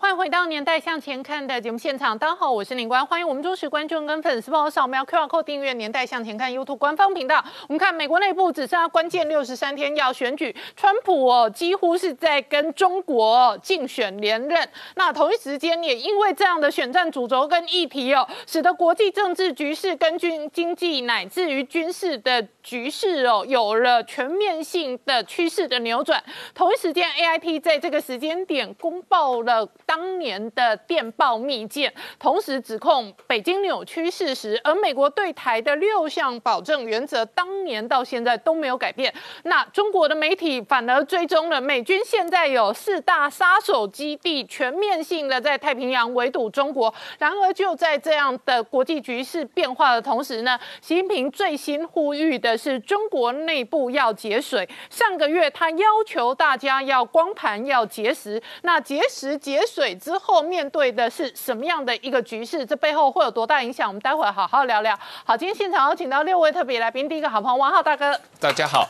[0.00, 7.44] 欢迎回到《年代向前看》的节目现场，大家好，我是林官，欢迎我们忠实观众跟粉丝帮我扫描 QR Code 订阅《年代向前看》YouTube 官方频道。
[7.68, 14.66] 我们看美国内部只剩下关键六十三天要选举，川普哦几乎是在跟中国竞选连任。
[14.96, 26.24] 那同一时间也因为这样的选战主轴跟议题哦，使得国际政治局势跟军经济乃至于军事的局势哦有了全面性的趋势的扭转。
[26.54, 29.68] 同一时间，AIT 在这个时间点公报了。
[29.90, 39.12] 当年的电报密件，同时指控北京扭曲事实，而美国对台的六项保证原则，当年到现在都没有改变。
[39.42, 46.94] 那中国的媒体反而追踪了美军现在有四大杀手基地，全面性的在太平洋围堵中国。
[47.18, 54.68] 然而就在这样的国际局势变化的同时呢，习近平最新呼吁的是中国内部要节水。
[54.88, 59.79] 上个月他要求大家要光盘要节食，那节食节水。
[59.80, 62.66] 水之后面对的是什么样的一个局势？
[62.66, 63.88] 这背后会有多大影响？
[63.88, 64.94] 我们待会儿好好聊聊。
[65.24, 68.86] 好，今天现场有请到六位特别来宾，第一个好朋友王浩大哥，大家好；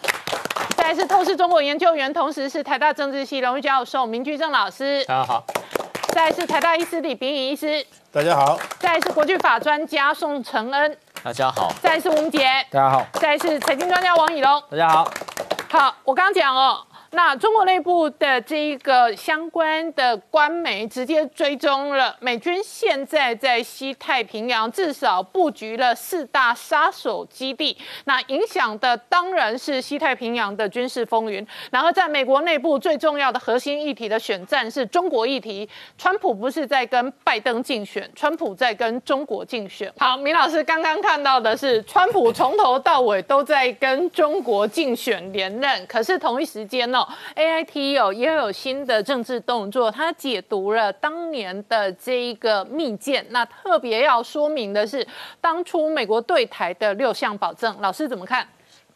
[0.76, 5.44] 再是透视中国研究员，同时是台大政治系荣誉教授明居正老师，大家好；
[6.08, 15.08] 再是台大医师李炳颖医师，大家好；再是国际法专家宋承恩，大家好；再是吴杰，大家好；再是财经专家王以龙，大家好。
[15.70, 16.84] 好，我刚刚讲哦。
[17.12, 31.44] 那中国内部的这一个相关的官媒直接追踪了美军现在在西太平洋至少布局了四大杀手基地，那影响的当然是西太平洋的军事风云。
[31.72, 39.92] 然后在美国内部最重要的核心议题的选战是中国议题，川普不是在跟拜登竞选，川普在跟中国竞选。
[39.98, 46.99] 好，明老师刚刚看到的是川普从头到尾都在跟中国竞选连任，可是同一时间呢
[47.34, 53.24] I T 哦也有新的政治动作，他解读了当年的这一个密件。
[53.30, 55.06] 那特别要说明的是，
[55.40, 58.46] 当初美国对台的六项保证，老师怎么看？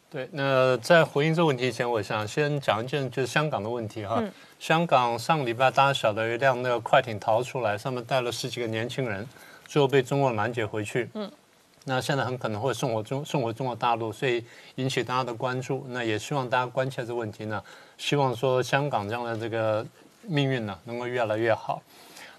[0.09, 4.23] 对，那在回应这个问题前，我想先讲一件就是香港的问题哈。
[4.59, 9.27] 香港上礼拜大家晓得一辆那个快艇逃出来，上面带了十几个年轻人，
[9.65, 11.09] 最后被中国拦截回去。
[11.15, 11.29] 嗯。
[11.87, 14.43] 那现在很可能会送回中送回中国大陆，所以
[14.75, 15.85] 引起大家的关注。
[15.89, 17.61] 那也希望大家关切这个问题呢，
[17.97, 19.85] 希望说香港这样的这个
[20.23, 21.81] 命运呢能够越来越好。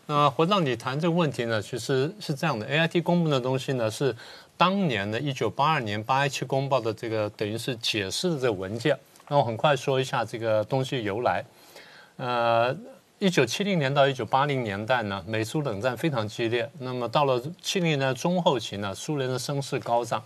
[0.06, 4.14] 那回到你谈这个问题呢，其实是这样的，A I T 公布的东西呢是
[4.56, 8.98] 当年的一九八二年八一七公报的这个等于是解释的这个文件。
[9.28, 11.44] 那我很快说一下这个东西由来，
[12.16, 12.76] 呃。
[13.18, 16.70] 一九七零年到一九八零年代呢，美苏冷战非常激烈。
[16.80, 20.22] 那么到了七零年代中后期呢，苏联的声势高涨，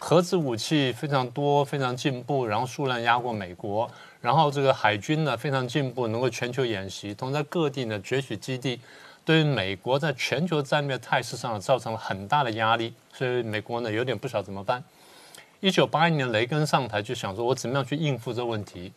[0.00, 3.88] 核子武器非常多，非常进步，然后数量压过美国。
[4.24, 8.80] 然后这个海军呢非常进步，能够全球演习，同在各地呢攫取基地，
[9.22, 12.94] 对于美国在全球战略态势上造成了很大的压力。
[13.12, 14.82] 所以美国呢有点不晓怎么办。
[15.60, 18.90] 一九八一年雷根上台就想说，我怎么样去应付这问题。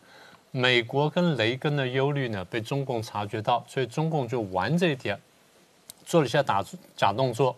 [0.52, 5.20] 美国跟雷根的忧虑呢，被中共察觉到，所以中共就玩这一点，
[6.06, 6.64] 做了一下打
[6.96, 7.54] 假动作，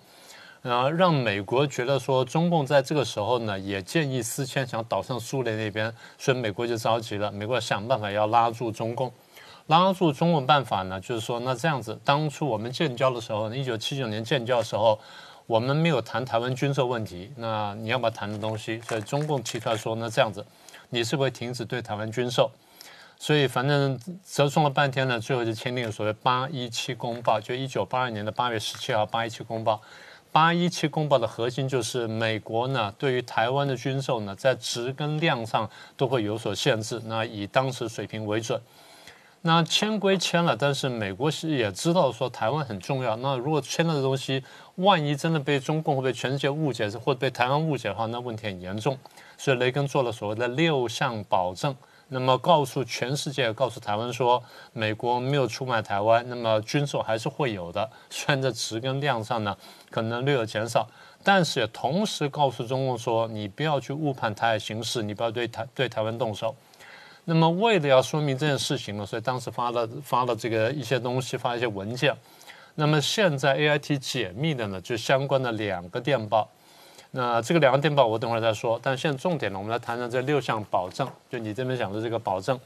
[0.61, 9.09] 呃，让美国觉得说中共在这个时候呢，也建议思迁，想倒向苏联那边，所以美国就着急了，美国想办法要拉住中共，
[9.67, 14.99] 拉住中共办法呢，就是说那这样子，当初我们建交的时候，一九七九年建交的时候，
[15.47, 18.81] 我们没有谈台湾军售问题，那你要不要谈的东西？
[18.81, 20.45] 所以中共提出来说，那这样子，
[20.89, 22.51] 你是不是停止对台湾军售？
[23.17, 29.81] 所以反正折冲了半天呢，最后就签订了所谓八一七公报，就一九八二年的八月十七号八一七公报。
[30.31, 38.61] 八一七公报的核心就是美国呢对于台湾的军售呢，在值跟量上都会有所限制，那以当时水平为准。
[39.41, 43.15] 那签归签了，但是美国是也知道说台湾很重要。
[43.15, 44.43] 那如果签了的东西，
[44.75, 48.97] 万一真的被中共或被全世界误解，或者被台湾误解的话，那问题很严重。
[49.37, 51.73] 所以雷根做了所谓的六项保证。
[52.11, 59.55] 那么告诉全世界，告诉台湾说，美国没有出卖台湾，那么军售还是会有的， 虽然在值跟量上呢
[59.91, 60.87] 可能略有减少，
[61.23, 66.55] 但是也同时告诉中共说，你不要去误判台海形势，你不要对台对台湾动手。
[67.25, 72.11] 那么为了要说明这件事情呢，所以当时发了发了这个一些东西，发一些文件。
[72.73, 76.49] 那么现在 A I T 解密的呢，就相关的两个电报。
[77.11, 81.09] 那这个两个电报我等会儿再说，但现在重点呢，我们来谈谈这六项保证。
[81.29, 82.59] 就你这边讲的这个保证，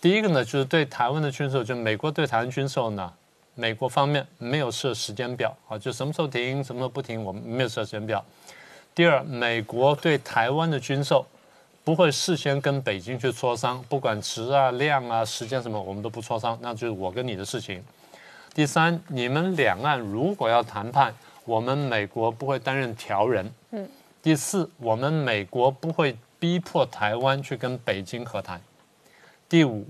[0.00, 3.12] 第一个呢，就是对台湾的军售，就美国对台湾军售呢，
[3.54, 8.24] 美国方面没有设时间表啊，就什么时候停，什么时候不停，我们没有设时间表。
[8.94, 11.26] 第二，美国对台湾的军售
[11.82, 17.82] 不会事先跟北京去磋商，不管值啊、量啊、时间什么，我们都不磋商，那就是我跟你的事情。
[18.54, 21.12] 第三，你们两岸如果要谈判，
[21.44, 23.52] 我们美国不会担任调人。
[23.70, 23.88] 嗯。
[24.22, 28.60] 第四，我们美国不会逼迫台湾去跟北京和谈。
[29.48, 29.86] 第五，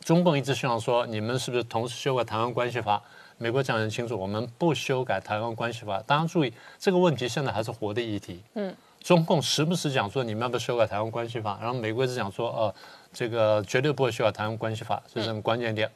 [0.00, 3.00] 中共一直希望说，你们是不是同时修改台湾关系法？
[3.38, 6.02] 美国讲得很清楚，我们不修改台湾关系法。
[6.06, 8.42] 大家注意，这个问题现在还是活的议题。
[8.54, 8.74] 嗯。
[9.00, 11.58] 中共时不时讲说，你们要不要修改台湾关系法？
[11.60, 12.74] 然后美国一直讲说，呃，
[13.12, 15.88] 这个绝对不会修改台湾关系法，这是很关键点。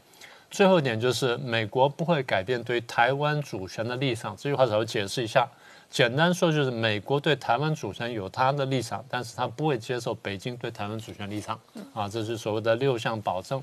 [0.50, 4.35] 最后一点就是，美国不会改变对台湾主权的立场。
[4.37, 5.47] 这句话稍微解释一下，
[5.91, 11.59] 简单说就是，美国对台湾主权有它的立场，但是它不会接受北京对台湾主权立场。
[11.93, 13.62] 啊，这是所谓的六项保证。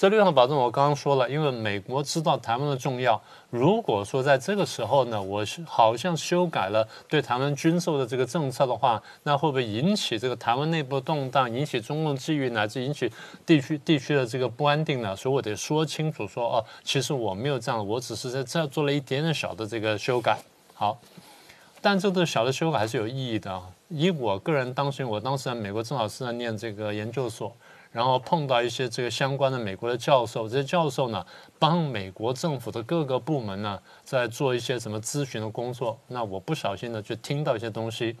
[0.00, 3.20] 这六项保证我刚刚说了，因为美国知道台湾的重要。
[3.50, 13.12] 如果说在这个时候呢，我好像修改了对台湾军售的这个政策的话，那会不会引起这个台湾内部动荡，引起中共觊觎，乃至引起
[13.44, 15.14] 地区地区的这个不安定呢？
[15.14, 20.38] 所以我得说清楚，说哦，其实我没有这样，我只是在这做了一点点小的这个修改。
[20.72, 20.98] 好，
[21.82, 23.60] 但这个小的修改还是有意义的。
[23.88, 27.54] 以我个人当时，我当时在美国正好是在念这个研究所。
[27.92, 31.26] 然后碰到一些这个相关的美国的教授，这些教授呢，
[31.58, 35.98] 帮美国政府的各个部门呢，在做一些什么咨询的工作。
[36.06, 38.16] 那我不小心呢就听到一些东西，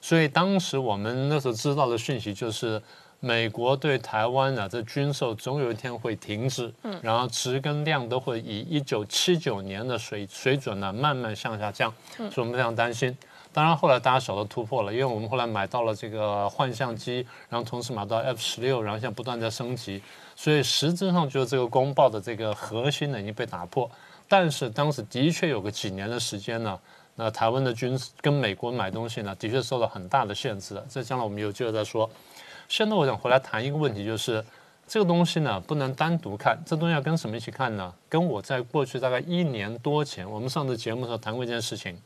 [0.00, 2.80] 所以当时我们那时候知道的讯息就是，
[3.20, 13.14] 美国对台湾呢这军售总有一天会停止，嗯，然后值跟量都会以一九七九年的水水准呢慢慢向下降，所以我们非常担心。
[13.56, 20.02] 当然，后来大家晓得突破了，因为我们后来买到了这个幻象机，然后同时买到 F 十六，然后现在不断在升级，
[20.34, 23.90] 所以实质上就是这个公报的这个核心呢已经被打破。
[24.28, 26.78] 但是当时的确有个几年的时间呢，
[27.14, 30.78] 那台湾的军跟美国买东西呢，的确受到很大的限制。
[30.86, 32.10] 这将来我们有机会再说。
[32.68, 34.44] 现在我想回来谈一个问题，就是
[34.86, 37.90] 这个东西呢不能单独看，这东西要跟什么一起看呢？
[38.06, 41.98] 跟我在过去大概一年多前，我们上次节目的时候谈过一件事情。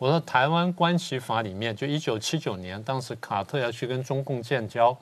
[0.00, 4.96] 我说台湾关系法里面，就一九七九年，当时卡特要去跟中共建交，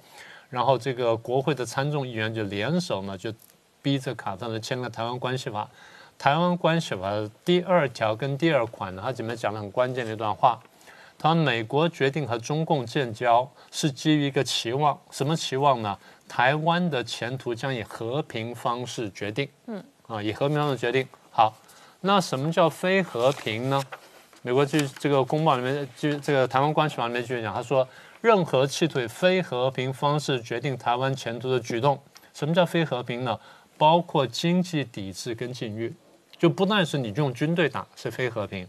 [0.51, 3.33] 然后这个国会的参众议员就联手呢，就
[3.81, 5.71] 逼着卡特呢签了台湾关系法。
[6.19, 7.13] 台湾关系法
[7.45, 10.59] 第二条跟第二款呢，它里面讲了很关键的一段话。
[11.17, 15.97] 他说美国决定和中共建交是基于一个期望，什么期望呢？
[16.27, 19.49] 台湾的前途将以和平方式决定。
[19.69, 21.07] 嗯，啊，以和平方式决定。
[21.31, 21.55] 好，
[22.01, 23.81] 那什么叫非和平呢？
[24.49, 27.87] 美国就这个公报里面，就这个台湾关系法里面继续讲，他说，
[28.23, 32.01] 任何企图以非和平方式决定台湾前途的举动，
[32.33, 33.39] 什么叫非和平呢？
[33.77, 35.95] 包括经济抵制跟禁运，
[36.39, 38.67] 就不但是你用军队打是非和平，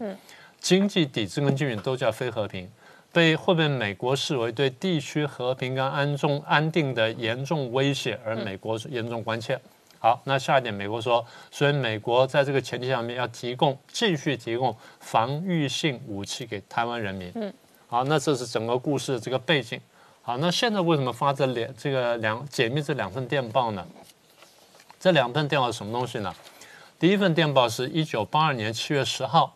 [0.60, 2.70] 经济抵制跟禁运都叫非和平，
[3.10, 9.58] 被会被美国视为对地区和平跟安重安定的严重威胁，而美国严重关切。
[10.02, 17.30] 好，那下一点，美国说，所以美国在这个前提下面要提供继续提供防御性武器给台湾人民。
[17.34, 17.52] 嗯，
[17.86, 19.78] 好，那这是整个故事的这个背景。
[20.22, 23.86] 好，那现在为什么发这两这个两解密这两份电报呢？
[24.98, 26.34] 这两份电报是什么东西呢？
[26.98, 29.54] 第一份电报是一九八二年七月十号，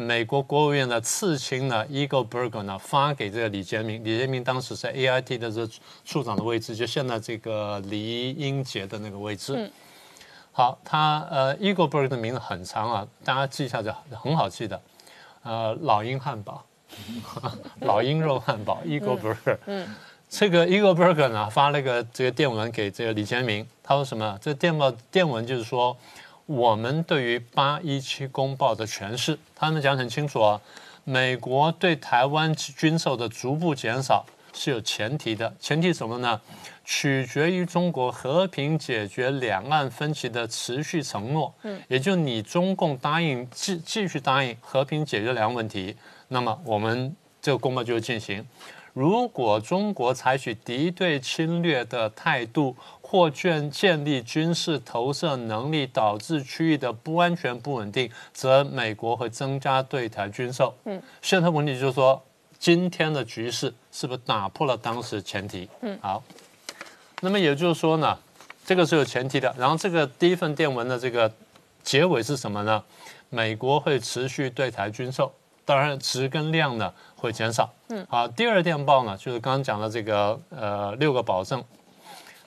[0.00, 5.68] 美国国务院的次卿呢，Eagle Berger 呢发给这个李杰明，李杰明当时在 AIT 的这
[6.02, 9.70] 处长的位置，就现在这个李英杰的那个位置。
[10.50, 14.80] 好，他呃，Eagleburger 的名字很长啊，大家记一下就很好记的，
[15.42, 16.64] 呃，老鹰汉堡，
[17.80, 19.58] 老鹰肉汉堡，Eagleburg。
[19.66, 19.94] 嗯，
[20.28, 24.38] 这个 Eagle Burger 呢发了个这个电文给这个李杰明，他说什么？
[24.40, 25.94] 这电报电文就是说，
[26.46, 30.60] 我们对于八一七公报的诠释，他们讲很清楚啊，
[31.04, 36.40] 美国对台湾军售的逐步减少是有前提的，前提什么呢？
[36.84, 45.96] 取决于中国和平解决两岸分歧的持续承诺，嗯，也就你中共答应继继续答应和平解决两岸问题，
[46.28, 48.44] 那么我们这个公报就会进行。
[48.92, 60.74] 如果中国采取敌对侵略的态度或建建立军事投射能力，导致区域的不安全不稳定，则美国会增加对台军售。
[60.84, 62.22] 嗯，现在问题就是说，
[62.58, 65.68] 今天的局势是不是打破了当时前提？
[65.80, 66.22] 嗯，好。
[67.20, 68.18] 那么也就是说呢，
[68.66, 69.54] 这个是有前提的。
[69.56, 71.32] 然后这个第一份电文的这个
[71.82, 72.82] 结尾是什么呢？
[73.30, 75.32] 美国会持续对台军售，
[75.64, 77.70] 当然值跟量呢会减少。
[77.90, 81.62] 嗯，好，第二电报呢就是刚刚讲的这个呃六个保证。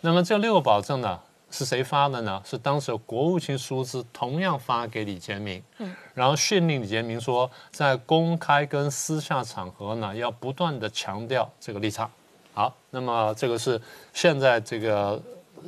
[0.01, 1.17] 那么这六个保证呢，
[1.49, 2.41] 是谁发的呢？
[2.43, 12.11] 是当时国务卿舒兹同样发给李杰明，嗯，然后训令李杰明说，在公开跟私下场合呢，要不断的强调这个立场。
[12.53, 13.81] 好，那么这个是
[14.13, 15.19] 现在这个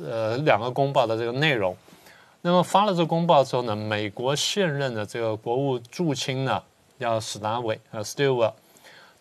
[0.04, 1.74] 呃两个公报的这个内容。
[2.40, 6.62] 那么发了这个公报之后呢，美国现任的这个国务驻青呢，
[7.00, 8.52] 叫史达伟呃 Stewart，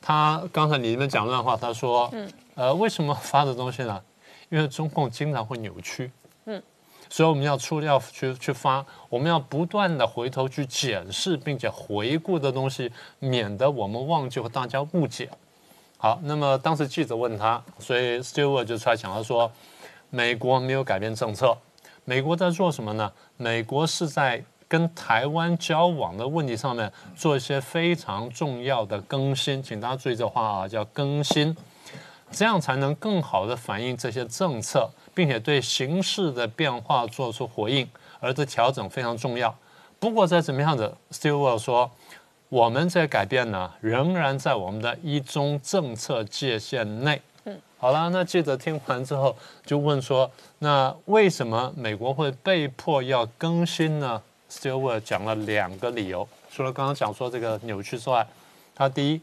[0.02, 4.02] 他刚才你们讲乱话，他说，嗯，呃，为什么发的东西呢？
[4.50, 6.12] 因为中共经常会扭曲。
[6.46, 6.62] 嗯
[7.10, 15.30] 所以我们要出要去去发，我们要不断的回头去检视，并且回顾的东西，免得我们忘记和大家误解。
[15.98, 19.50] 好，那么当时记者问他，所以 Stewart 就出来讲，他说
[20.10, 21.58] 美国没有改变政策，
[22.04, 23.10] 美国在做什么呢？
[23.38, 31.56] 美国是在跟台湾交往的问题上面做一些非常重要的更新，请大家注意这话啊，叫更新，
[32.32, 34.90] 这样才能更好的反映这些政策。
[35.18, 39.52] 并且对形势的变化做出回应，而这调整非常重要。
[39.98, 41.90] 不过在怎么样的，Stewart 说，
[42.50, 47.20] 我们这改变呢，仍然在我们的一中政策界限内。
[47.46, 58.28] 嗯，好了，那记者听完之后就问说，那为什么美国会被迫要更新呢？Stewart 讲了两个理由，除了刚刚讲说这个扭曲之外，
[58.76, 59.22] 他第一，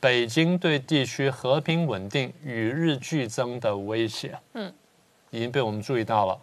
[0.00, 4.38] 北京对地区和平稳定与日俱增的威胁。
[4.54, 4.72] 嗯。
[5.34, 6.38] 已经被我们注意到了，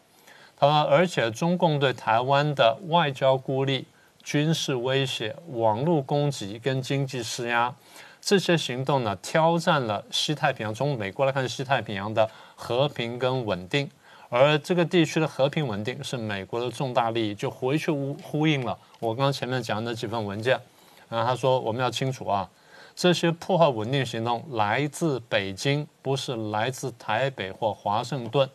[0.58, 3.86] 他说，而且中共对台湾的外交孤立、
[4.24, 7.72] 军事威胁、网络攻击跟经济施压，
[8.20, 10.74] 这些行动呢，挑战了西太平洋。
[10.74, 13.88] 从美国来看，西太平洋的和平跟稳定，
[14.30, 20.60] 而这个地区的和平稳定是美国的重大利益，就回去呼呼应了我刚刚前面讲的几份文件。
[21.10, 22.48] 然后他说，我们要清楚啊，
[22.96, 28.48] 这些破坏稳定行动来自北京，不是来自台北或华盛顿。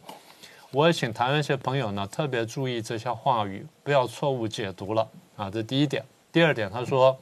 [0.70, 5.50] 我也请台湾一些朋友呢特别注意这些话语，不要错误解读了啊！
[5.50, 6.04] 这第一点。
[6.32, 7.16] 第二点，他说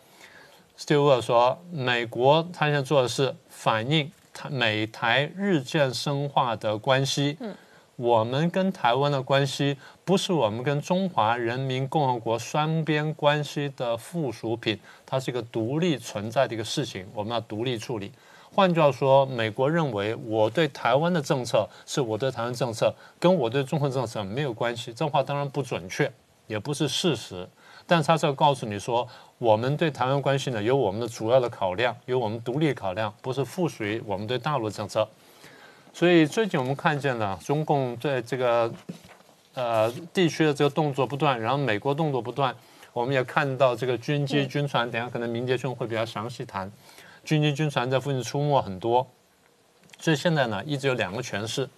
[0.78, 7.36] ，Stewart 说，美国他现在做的是反映台美台日渐深化的关系。
[7.40, 7.54] 嗯，
[8.02, 18.10] 我们跟台湾的关系不是我们跟中华人民共和国双边关系的附属品，它是一个独立存在的一个事情，我们要独立处理。
[18.52, 24.92] 换句话说，美国认为我对台湾的政策是我对台湾政策，跟我对中国政策没有关系。
[24.92, 26.12] 这话当然不准确，
[26.48, 27.48] 也不是事实。
[27.86, 29.06] 但是他是要告诉你说，
[29.38, 35.08] 我们对台湾关系呢，有我们的主要的考量，有我们独立考量，不是附属于我们对大陆政策。
[35.94, 38.72] 所以最近我们看见了中共在这个
[39.54, 42.54] 呃地区的这个动作不断，然后美国动作不断，
[42.92, 46.70] 我们也看到这个军机、军船，等下可能明杰兄会比较详细谈。
[47.24, 49.06] 军机军船在附近出没很多，
[49.98, 51.68] 所以现在呢，一直有两个诠释。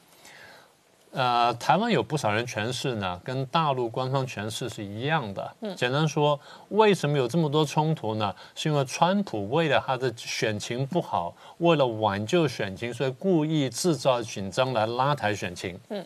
[1.15, 5.57] 呃，台湾有不少人诠释呢，跟大陆官方诠释是一样的。
[5.77, 6.39] 简单说，
[6.71, 8.35] 为什么有这么多冲突呢？
[8.57, 15.79] 是因为川普为了他的选情不好，为了挽救选情，所以故意制造紧张来拉抬选情。
[15.91, 16.05] 嗯，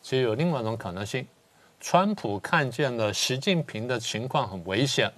[0.00, 1.26] 其实有另外一种可能性，
[1.80, 5.10] 川普看见了习近平的情况很危险。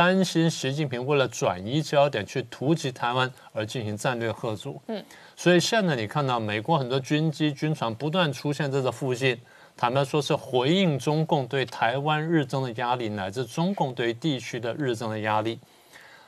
[0.00, 5.04] 担心习近平为了转移焦点去突击台湾而进行战略合作，嗯，
[5.36, 9.38] 所以现在你看到美国很多军机、军船不断出现在这附近，
[9.76, 15.60] 坦白说是回应中共对台湾日增的压力，乃至中共对地区的日增的压力。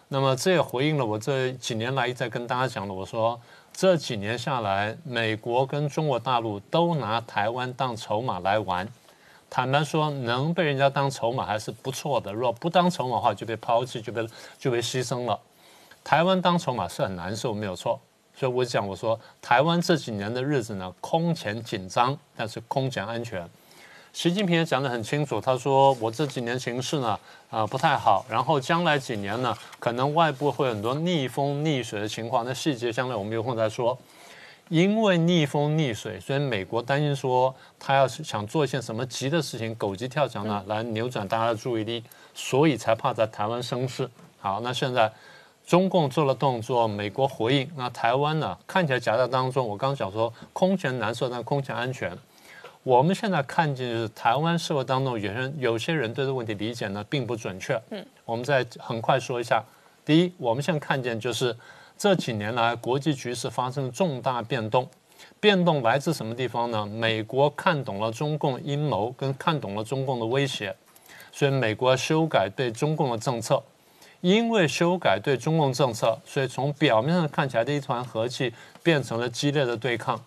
[0.09, 3.41] 那么这也回应了我这几年来一再跟大家讲的，我说
[3.73, 8.87] 这几年下来，美国跟中国大陆都拿台湾当筹码来玩。
[9.55, 12.33] 坦白说，能被人家当筹码还是不错的。
[12.33, 14.27] 如果不当筹码的话，就被抛弃，就被
[14.59, 15.39] 就被牺牲了。
[16.03, 18.01] 台湾当筹码是很难受，没有错。
[18.35, 23.47] 所以我讲，我说台湾这几年的日子呢，空前紧张，但是空前安全。
[24.15, 28.25] 习近平也讲得很清楚，他说我这几年形势呢，啊不太好。
[28.31, 32.43] 然后将来几年呢，可能外部会很多逆风逆水的情况。
[32.47, 33.99] 那细节将来我们有空再说。
[34.73, 42.03] 因为逆风逆水，所以美国担心说他要是想做一些什么急的事情，狗急跳墙呢，来扭转大家的注意力，
[42.33, 44.09] 所以才怕在台湾生事。
[44.41, 45.13] 好，那现在
[45.67, 49.69] 中共做了动作，美国回应，那台湾呢看起来夹在当中。
[49.69, 52.17] 我刚刚讲说空前难受，但空前安全。
[52.83, 57.79] 我们现在看见就是台湾社会当中有人有些人对这个问题理解呢并不准确。
[57.91, 59.63] 嗯，我们再很快说一下。
[60.03, 61.55] 第一，我们现在看见就是。
[62.03, 64.89] 这几年来，国际局势发生了重大变动，
[65.39, 66.85] 变动来自什么地方呢？
[66.85, 70.75] 美国看懂了中共阴谋，跟看懂了中共的威胁，
[71.31, 73.63] 所以美国修改对中共的政策。
[74.21, 80.21] 因为修改对中共政策，所以从表面上看起来的一团和气，变成了激烈的对抗。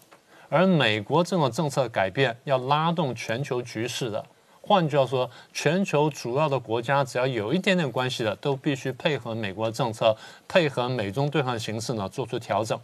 [0.48, 4.26] 而美国这种政策改变要拉动全球局势的。
[4.68, 10.18] 换句话说，全球主要的国家只要有一点点关系的，都必须配合美国的政策，
[10.48, 12.80] 配合美中对抗形势呢，做出调整。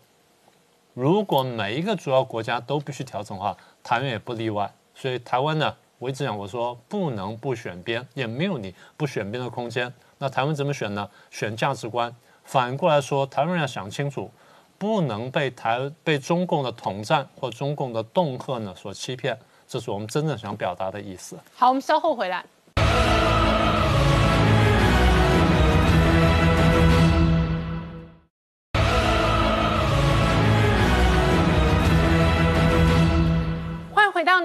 [0.94, 4.72] 如果每一个主要国家都必须调整的话，台湾也不例外。
[4.94, 9.92] 所以台湾呢，我一直讲，我说不能不选边，也没有你不选边的空间。
[10.20, 11.10] 那台湾怎么选呢？
[11.32, 12.16] 选价值观。
[12.44, 14.30] 反过来说，台湾要想清楚，
[14.78, 19.36] 不能被台被中共的统战或中共的恫吓呢所欺骗。
[19.72, 21.40] 这是我们真正想表达的意思。
[21.56, 22.44] 好，我们稍后回来。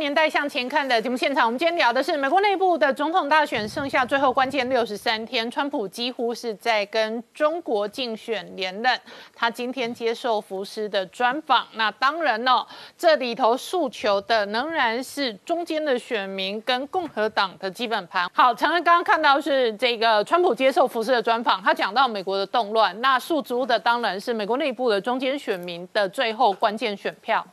[0.07, 9.01] 年代向前看的节目现场，我们今天聊的是美国内部的总统大选，剩下最后关键六十三天，川普几乎是在跟中国竞选连任。
[9.35, 12.65] 他今天接受福斯的专访，那当然呢，
[12.97, 18.31] 这里头诉求的仍然是中间的选民跟共和党的基本盘。
[18.33, 27.45] 好，陈恩刚刚看到是这个川普接受福斯的专访，他讲到美国的动乱，那诉诸的当然是美国内部的中间选民的最后关键选票。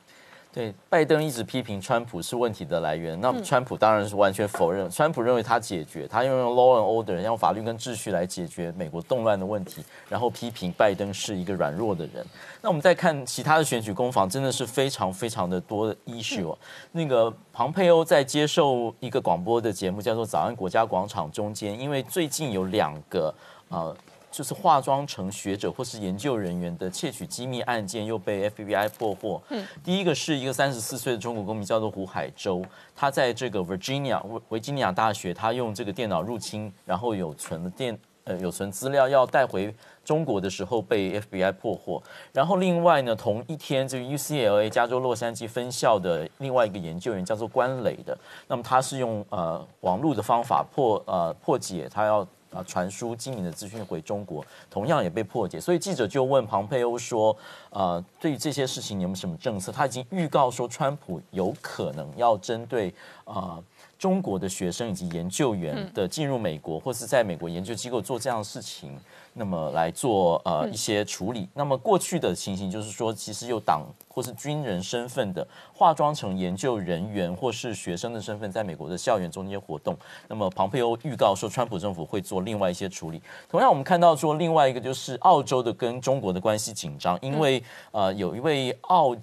[0.53, 4.87] 对，拜登一直批评川普是问题的来源，那川普当然是完全否认。
[4.87, 12.23] 川普认为他解决，他用用 law and order，用法律跟秩序来解决美国动乱的问题，然后批评拜登是一个软弱的人。
[12.61, 16.55] 那我们再看其他的选举攻防，真的是非常非常的多的 issue。
[16.91, 23.33] 那个庞佩欧在接受一个广播的节目，叫做《早安国家广场》中间，因为最近有两个
[23.69, 23.95] 呃。
[24.33, 29.39] 就是化妆成学者或是研究人员的窃取机密案件又被 FBI 破获。
[29.49, 39.71] 嗯，第一个是一个三十四岁的中国公民，叫做胡海洲，他在这个 Virginia 维维吉尼亚大学，他用这个电脑入侵，然后有存电呃有存资料要带回
[40.03, 42.01] 中国的时候被 FBI 破获。
[42.31, 52.27] 然后另外呢，同一天这个 UCLA 加州洛杉矶分校的另外一个研究员叫做关磊的，那么他是用呃网络的方法破呃破解他要。
[52.53, 55.59] 啊，传输经营的资讯回中国，同样也被破解。
[55.59, 57.35] 所以记者就问庞佩欧说
[57.71, 62.93] ：“呃，对于这些事情，你有没有什么政策？”他已经预告说，川普有可能要针对
[63.25, 63.61] 啊
[63.97, 68.99] 中国的学生以及研究员的进入美国，或是在美国研究机构做这样的事情。
[69.33, 71.49] 那么来做呃一些处理。
[71.53, 79.97] 那么过去的情形就是说，其实有党或是军人身份的，化妆成研究人员或是学生的身份，在美国的校园中间活动。
[80.27, 83.21] 那么庞佩欧预告说，川普政府会做另外一些处理。
[83.49, 89.15] 同样，我们看到说，另外一个就是澳洲的跟中国的关系紧张，因为呃有一位澳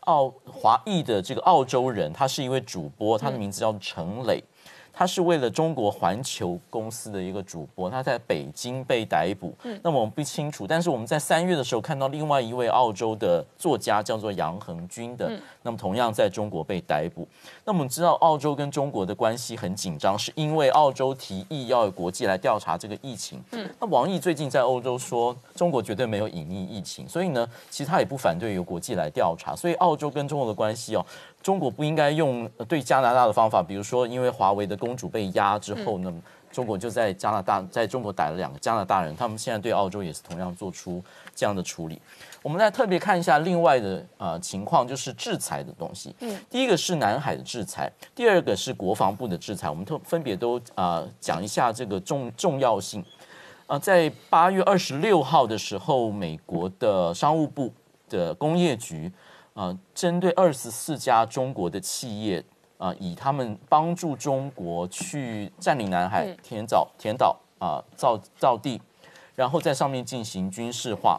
[0.00, 4.42] 澳华裔的这个澳洲人，他是一位主播，他的名字叫陈磊。
[4.98, 9.52] 他是为了中国环球公司的一个主播，他在北京被逮捕。
[9.64, 15.30] 嗯，那么我们不清楚，但是我们在三月的时候看到另外一位澳洲的作家叫做杨恒军的，
[15.62, 17.28] 那么同样在中国被逮捕。
[17.66, 23.38] 那我们知道澳洲跟中国的关系很紧张，是因为澳洲提议要有国际来调查这个疫情。
[23.52, 29.54] 嗯，那王毅最近在欧洲说中国绝对没有隐匿疫情，所以呢，其实他也不反对由国际来调查。
[29.54, 31.04] 所以澳洲跟中国的关系哦。
[31.46, 36.12] 中国不应该用对加拿大的方法，比如说，因为华为的公主被压之后呢，
[36.50, 41.00] 中国就在加拿大在中国逮了两个加拿大人，他们现在对澳洲也是同样做出
[41.36, 42.02] 这样的处理。
[42.42, 46.12] 我们再特别看一下另外的呃情况，就是制裁的东西。
[46.18, 49.70] 嗯，第一个是南海的制裁，第二个是国防部的制裁。
[49.70, 53.04] 我们特分别都啊讲一下这个重重要性。
[53.68, 57.72] 啊，在八月二十六号的时候，美国的商务部
[58.08, 59.12] 的工业局。
[59.56, 62.44] 呃，针对二十四家中国的企业，
[62.76, 68.78] 啊，以他们帮助中国去占领南海、填岛、填岛啊、造造地，
[69.34, 71.18] 然后在上面进行军事化，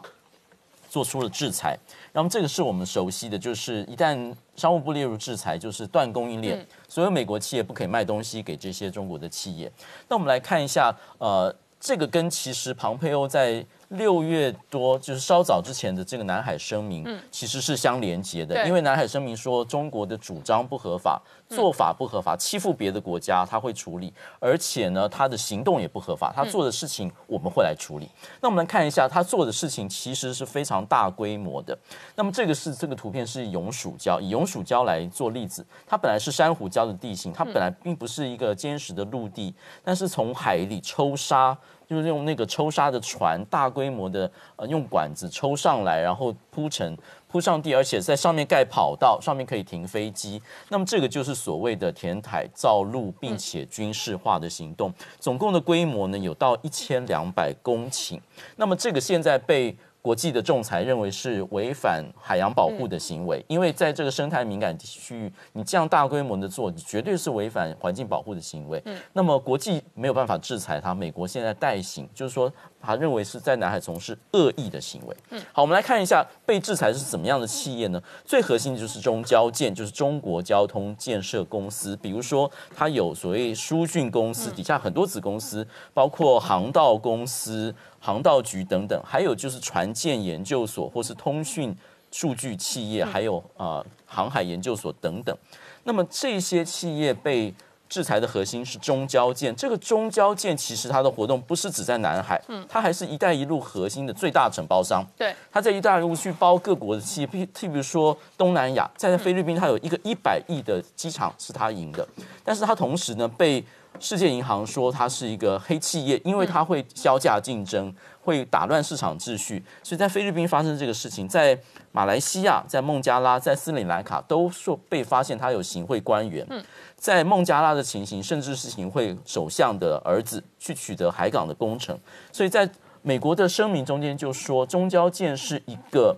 [0.88, 1.76] 做出了制裁。
[2.12, 9.68] 那么这个是我们熟悉的，就是一旦商务部列入制裁，就是断供应链，所有美国企业不可以卖东西给这些中国的企业。
[10.06, 13.66] 那我们来看一下，呃，这个跟其实庞佩欧在。
[13.88, 18.66] 六月多就是稍早之前的这个南海声明，其实是相连接的。
[18.66, 28.06] 因为南海声明说中国的主张不合法，做法不合法，欺负别的国家他会处理，而且呢他的行动也不合法，他做的事情我们会来处理。
[28.42, 31.76] 那我们来看一下他做的事情其实是非常大规模的。
[32.14, 41.56] 那么这个是这个图片是永暑礁，以永暑礁来做例子，它本来是珊瑚礁的地形，它本来并不是一个坚实的陆地，但是从海里抽沙。
[41.88, 46.96] 就是用那个抽沙的船，大规模的呃用管子抽上来，然后铺成
[47.26, 50.40] 铺上地，而且在上面盖跑道，上面可以停飞机。
[50.68, 54.92] 那么这个就是所谓的填海造陆，并且军事化的行动。
[55.18, 58.20] 总共的规模呢有到一千两百公顷。
[58.56, 68.82] 那么这个现在被国际的仲裁认为是违反海洋保护的行为，因为在这个生态敏感区域，你这样大规模的做，你绝对是违反环境保护的行为。
[69.12, 75.16] 那么国际没有办法制裁它，美国现在代行，就是说他认为是在南海从事恶意的行为。
[75.30, 78.02] 嗯好，我们来看一下被制裁是怎么样的企业呢？
[78.24, 87.74] 最核心的就是中交建，就是中国交通建设公司，比如说它有所谓疏浚公司底下很多子公司，包括航道公司。
[88.00, 91.76] 航道局等等，还有就是船舰研究所或是通讯
[92.12, 95.36] 数据企业，还有啊航海研究所等等。
[95.82, 97.52] 那么这些企业被
[97.88, 99.54] 制裁的核心是中交建。
[99.56, 105.04] 这个中交建其实它的活动不是只在南海，嗯，它还是一带一路核心的最大承包商。
[105.16, 112.06] 对，它在一带一路去包各国的企业，譬譬如说东南亚，在菲律宾它有一个一百亿的机场是它赢的，
[112.44, 113.64] 但是它同时呢被。
[114.00, 119.62] 世界银行说它是一个黑企业，因为它会销价竞争，会打乱市场秩序。
[119.82, 121.58] 所以在菲律宾发生这个事情，在
[121.92, 126.46] 马来西亚、在孟加拉、在斯里兰卡都说被发现他有行贿官员。
[126.50, 126.64] 嗯
[126.96, 131.96] 在孟加拉的情形，甚至是行贿首相的儿子去取得海港的工程。
[132.32, 132.68] 所以在
[133.02, 136.16] 美国的声明中间就说，中交建是一个。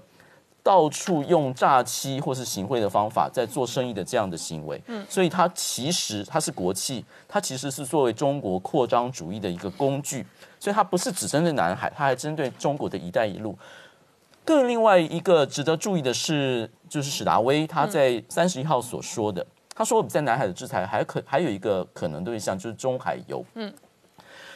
[0.62, 10.26] 到处用诈欺或是行贿的方法在做生意的这样的行为，嗯，所以它其实它是国企，它其实是作为中国扩张主义的一个工具，
[10.58, 13.58] 所以它不是只针对南海，它还针对中国的一带一路。
[14.44, 23.72] 更另外一个值得注意的是，就是史达威他在三十一号所说的，他说在南海的制裁还可还有一个可能对象就是中海油，嗯。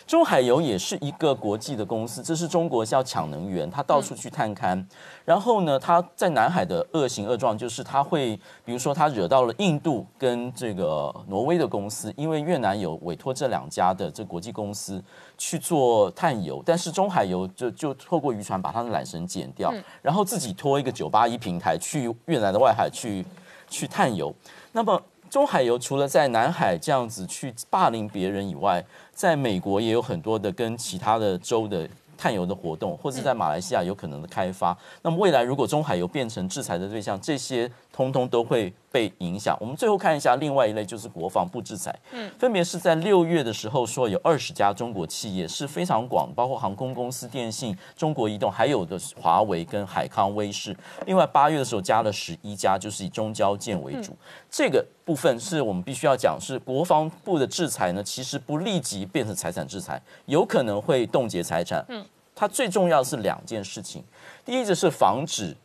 [0.06, 4.84] 中海油也是一个国际的公司，这是中国要抢能源，它到处去探勘。
[5.24, 15.02] 然后呢，它在南海的恶行恶状，就是它会，比如说它惹到了印度跟这个挪威的公司，因为越南有委托这两家的这国际公司
[15.38, 23.24] 去做探油，但是中海油就就透过渔船把它的缆绳剪掉，然后自己拖一个九八一平台去越南的外海去
[23.70, 24.32] 去探油。
[24.72, 25.00] 那么
[25.34, 34.78] 中海油除了在南海这样子去霸凌别人以外，在美国也有很多的跟其他的州的探油的活动，或者在马来西亚有可能的开发。
[35.02, 37.68] 那么未来如果中海油变成制裁的对象，这些。
[37.94, 39.56] 通通都会被影响。
[39.60, 41.96] 我们最后看一下另外一类，就是国防部制裁。
[42.10, 50.76] 嗯，分别是在六月的时候说有二十家中国企业是非常广，包括航空公司、电信、中国移动，还有的华为跟海康威视。
[51.06, 54.12] 另外八月的时候加了十一家，就是以中交建为主。
[54.50, 61.84] 这个部分是我们必须要讲，是国防部的制裁呢，其实不立即变成财产制裁，有可能会冻结财产。
[61.88, 62.04] 嗯，
[62.34, 64.02] 它最重要的是两件事情，
[64.44, 65.56] 第一个是防止。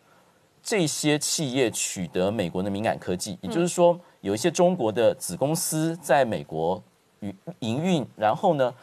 [0.61, 6.81] 这些企业取得美国的敏感科技，也就是说，有一些中国的子公司在美国
[7.21, 8.73] 与营运，然后呢，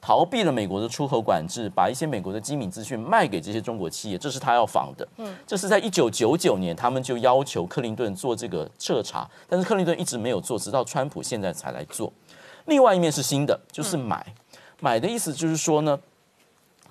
[0.00, 5.08] 逃避了美国的出口管制，把一些美国的机密资讯卖给这些中国企业，这是他要防的。
[5.16, 12.12] 嗯，这是在一九九九年，他们就要求克林顿做这个彻查，但是克林顿一直没有做，直到川普现在才来做。
[12.66, 14.26] 另外一面是新的，就是买，
[14.80, 15.98] 买的意思就是说呢。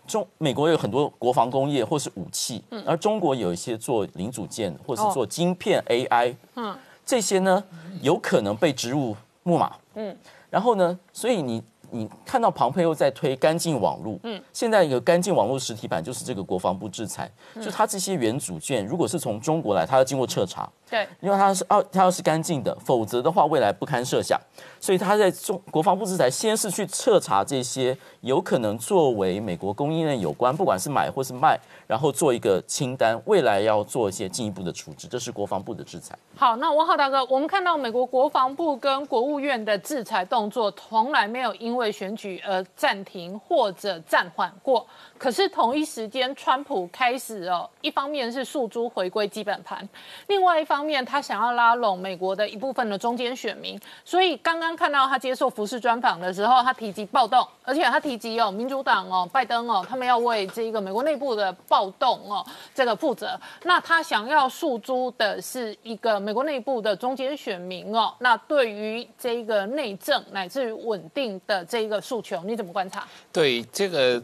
[0.05, 7.63] 中美国有很多国防工业或是武器，而中国有一些做零组件或是做晶片 AI，嗯，这些呢
[8.01, 10.15] 有可能被植入木马，嗯，
[10.49, 11.63] 然后呢，所以你。
[11.93, 24.39] 你看到庞佩又在推干净网络，嗯，现在一个干净网络实体版就是这个国防部制裁，就它这些原组件如果是从中国来，它要经过彻查，对，因为它是哦，它要是干净的，否则的话未来不堪设想，
[24.79, 36.17] 所以他在中国防部制裁，先是去彻查这些有可能作为美国供应链有关，不管是买或是卖，然后做一个清单，未来要做一些进一步的处置，这是国防部的制裁。
[36.35, 44.85] 好，那王浩大哥，我们看到美国国防部跟国务院的制裁动作，从来没有因为选举而暂停或者暂缓过。
[45.17, 49.87] 可是同一时间，川普开始哦，一方面是诉诸回归基本盘，
[50.27, 53.79] 另外一方面他想要拉拢美国的一部分的中间选民。
[54.03, 63.39] 所以刚刚看到他接受福斯专访的时候，他提及暴动，而且他提及哦，民主党哦，拜登哦，他们要为这个美国内部的暴动哦这个负责。
[63.63, 68.13] 那他想要诉诸的是一个美国内部的中间选民哦。
[68.19, 73.03] 那对于这个内政乃至于稳定的这一个诉求，你怎么观察？
[73.31, 74.21] 对这个。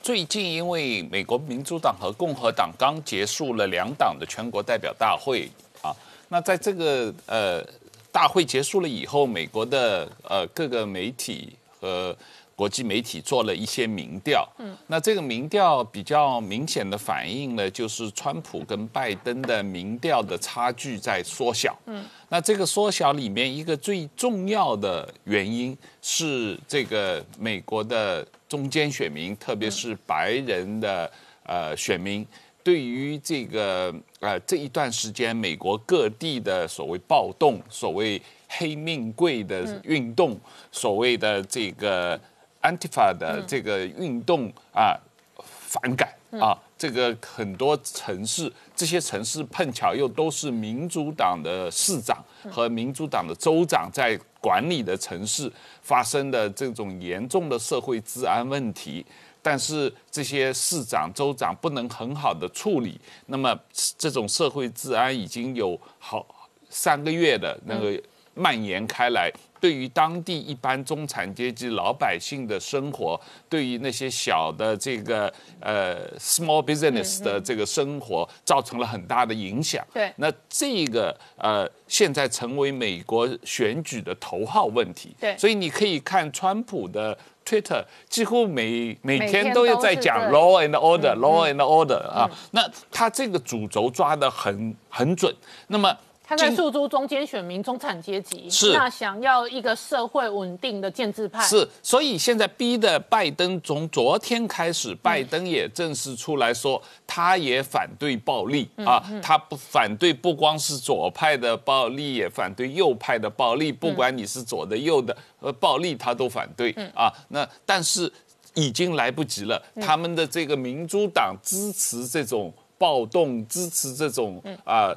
[0.00, 5.50] 最近，因为美国民主党和共和党刚结束了两党的全国代表大会
[5.82, 5.90] 啊，
[6.28, 7.66] 那在这个呃
[8.12, 12.16] 大会结束了以后，美国的呃各个媒体和
[12.58, 28.26] 国际媒体做了一些民调，嗯，那这个民调比较明显的反映了，就是川普跟拜登的民调的差距在缩小，嗯，那这个缩小里面一个最重要的原因是这个美国的。
[28.48, 32.26] 中间选民，特别是白人的呃选民。
[32.64, 38.18] 对于这个呃这一段时间，美国各地的所谓暴动、所谓
[38.48, 40.34] 黑命贵的运动、
[40.72, 42.18] 所谓的这个
[42.62, 44.98] Antifa 的这个运动啊，
[45.36, 55.50] 反感啊，这个很多城市，这些城市碰巧又都是民主党的市长和民主党的州长在管理的城市，
[55.82, 59.04] 发生的这种严重的社会治安问题。
[59.40, 63.56] 但是这些市长、州长不能很好的处理，那么
[63.96, 66.26] 这种社会治安已经有好
[66.68, 68.02] 三个月的那个
[68.34, 79.84] 蔓延开来，对于当地一般中产阶级老百姓的生活，对于那些小的这个呃 small business 的这个生活，造成了很大的影响。
[79.92, 85.14] 对，那这个呃现在成为美国选举的头号问题。
[85.20, 87.18] 对，所以你可以看川普的。
[87.48, 95.34] Twitter 几乎每每天都在讲 law and order，law and order 啊，那他这个主轴抓得很很准。
[95.68, 95.96] 那么
[96.28, 101.42] 他在诉诸中间选民、中产阶级，是那想要一个社会稳定的建制派。
[101.42, 117.10] 是，所以现在逼的拜登，从昨天开始，拜登也正式出来说，他也反对暴力啊，他不反对不光是左派的暴力，也反对右派的暴力，不管你是左的右的，呃，暴力他都反对啊。
[117.28, 118.12] 那但是
[118.52, 124.94] 已经来不及了，他们的这个民主党支持这种暴动，支持这种啊。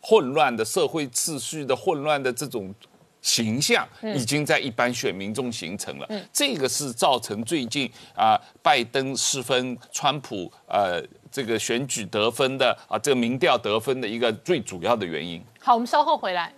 [0.00, 2.74] 混乱的社会秩序的混乱的这种
[3.20, 6.08] 形象，已经在一般选民中形成了。
[6.32, 15.42] 这个是造成最近啊拜登失分、川普呃这个选举得分的啊这个民调得分的一个最主要的原因。
[15.60, 16.52] 好，我们稍后回来。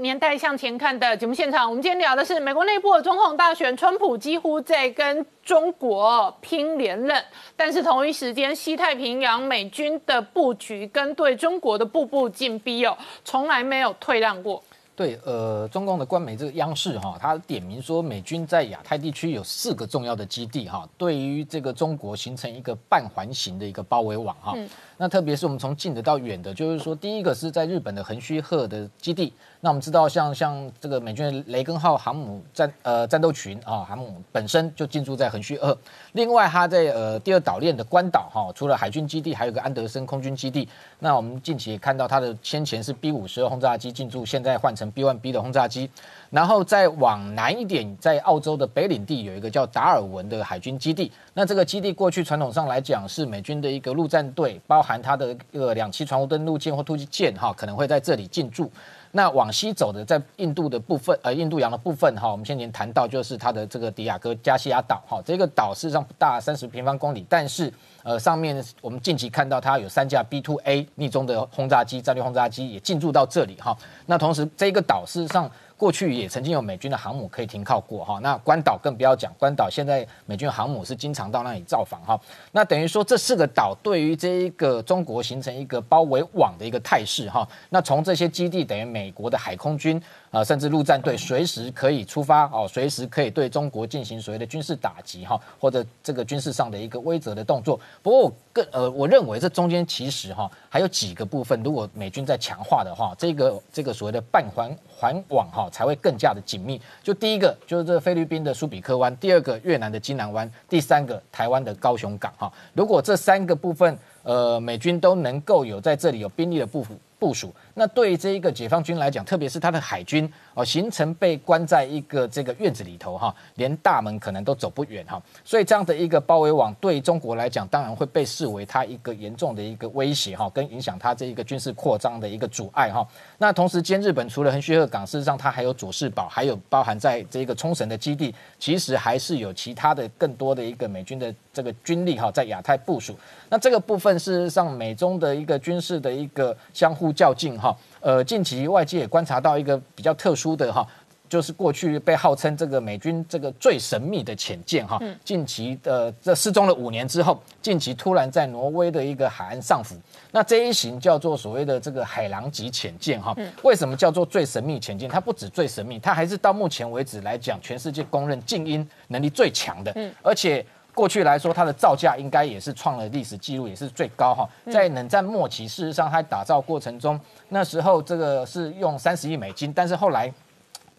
[0.00, 7.22] 年代向前看的节目现场，我们今天聊的是美国内部的总统大选，川普几乎在跟中国拼连任，
[7.56, 14.62] 但是同一时间，西太平洋美军的布局跟对中国的步步进逼哦，从来没有退让过。
[14.94, 24.56] 对，呃，中共的官媒这个央视哈，它点名说美军在亚太地区有四个重要的基地哈，对于这个中国形成一个半环形的一个包围网哈。
[25.00, 29.32] 那特别是我们从近的到远的，就是说第一个是在日本的横须贺的基地。
[29.60, 35.76] 那我们知道，像像这个美军雷根号航母战呃战斗群啊，航母本身就进驻在横须贺。
[36.12, 40.68] 另外，它在呃第二岛链的关岛哈，除了海军基地，还有个安德森空军基地。
[40.98, 45.88] 那我们近期也看到，它的先前是 B 五十二轰炸机进驻，现在换成 B one B 的轰炸机。
[46.30, 51.10] 然后再往南一点，在澳洲的北领地有一个叫达尔文的海军基地。
[51.32, 58.70] 那这个基地过去传统上来讲是美军的一个陆战队，包含它的一个两栖船坞登陆舰或突击舰哈，可能会在这里进驻。
[59.10, 73.74] 那往西走的，在印度的部分，呃，印度洋的部分哈，我们先前谈到就是它的这个迪亚哥加西亚岛哈，这个岛事实上不大，三十平方公里，但是呃，上面我们近期看到它有三架 B two A 逆中的轰炸机，战略轰炸机也进驻到这里哈。
[74.04, 75.50] 那同时这个岛事实上。
[75.78, 82.20] 过去也曾经有美军的航母可以停靠过哈，那关岛更不要讲，关岛现在美军航母是经常到那里造访哈，
[82.52, 90.02] 那等于说这四个岛对于这一个中国形成一个包围网的一个态势哈，那从这些基地等于美国的海空军。
[90.30, 97.80] 啊，甚至陆战队随时可以出发哦，随时可以对中国进行所谓的军事打击哈，或者这个军事上的一个威慑的动作。
[98.02, 106.80] 不过，更呃，我认为这中间其实哈还有几个部分，如果美军在强化的话，这个这个所谓的半环环网哈才会更加的紧密。
[107.02, 112.52] 就第一个就是这菲律宾的苏比克湾，第二个越南的金南湾，第三个台湾的高雄港哈。
[112.74, 117.54] 如果这三个部分呃美军都能够有在这里有兵力的部署部署。
[117.78, 133.06] 那对这一个解放军来讲，特别是他的海军哦，形成被关在一个这个院子里头哈，连大门可能都走不远哈，所以这样的一个包围网对中国来讲，当然会被视为它一个严重的一个威胁哈，跟影响它这一个军事扩张的一个阻碍哈。
[133.38, 143.16] 那同时间，日本除了横须贺港，事实上它还有佐世保，还有包含在这个冲绳的基地，其实还是有其他的更多的一个美军的这个军力哈，在亚太部署。
[143.48, 147.67] 那这个部分事实上，美中的一个军事的一个相互较劲哈。
[148.00, 150.86] 呃，近期外界也观察到一个比较特殊的哈，
[151.28, 159.94] 就是过去被号称这个美军这个最神秘的潜舰哈，近期的这失踪了五年之后，近期突然在挪威的一个海岸上浮。
[160.30, 165.08] 那这一型叫做所谓的这个海狼级潜舰哈，为什么叫做最神秘潜舰？
[165.08, 170.64] 它不止最神秘，它还是到目前为止来讲，全世界公认静音能力最强的，而且。
[170.98, 174.44] 过去来说，它的造价应该也是创了历史记录，也是最高哈。
[174.68, 177.18] 在冷战末期，事实上它打造过程中，
[177.50, 180.28] 那时候这个是用三十亿美金，但是后来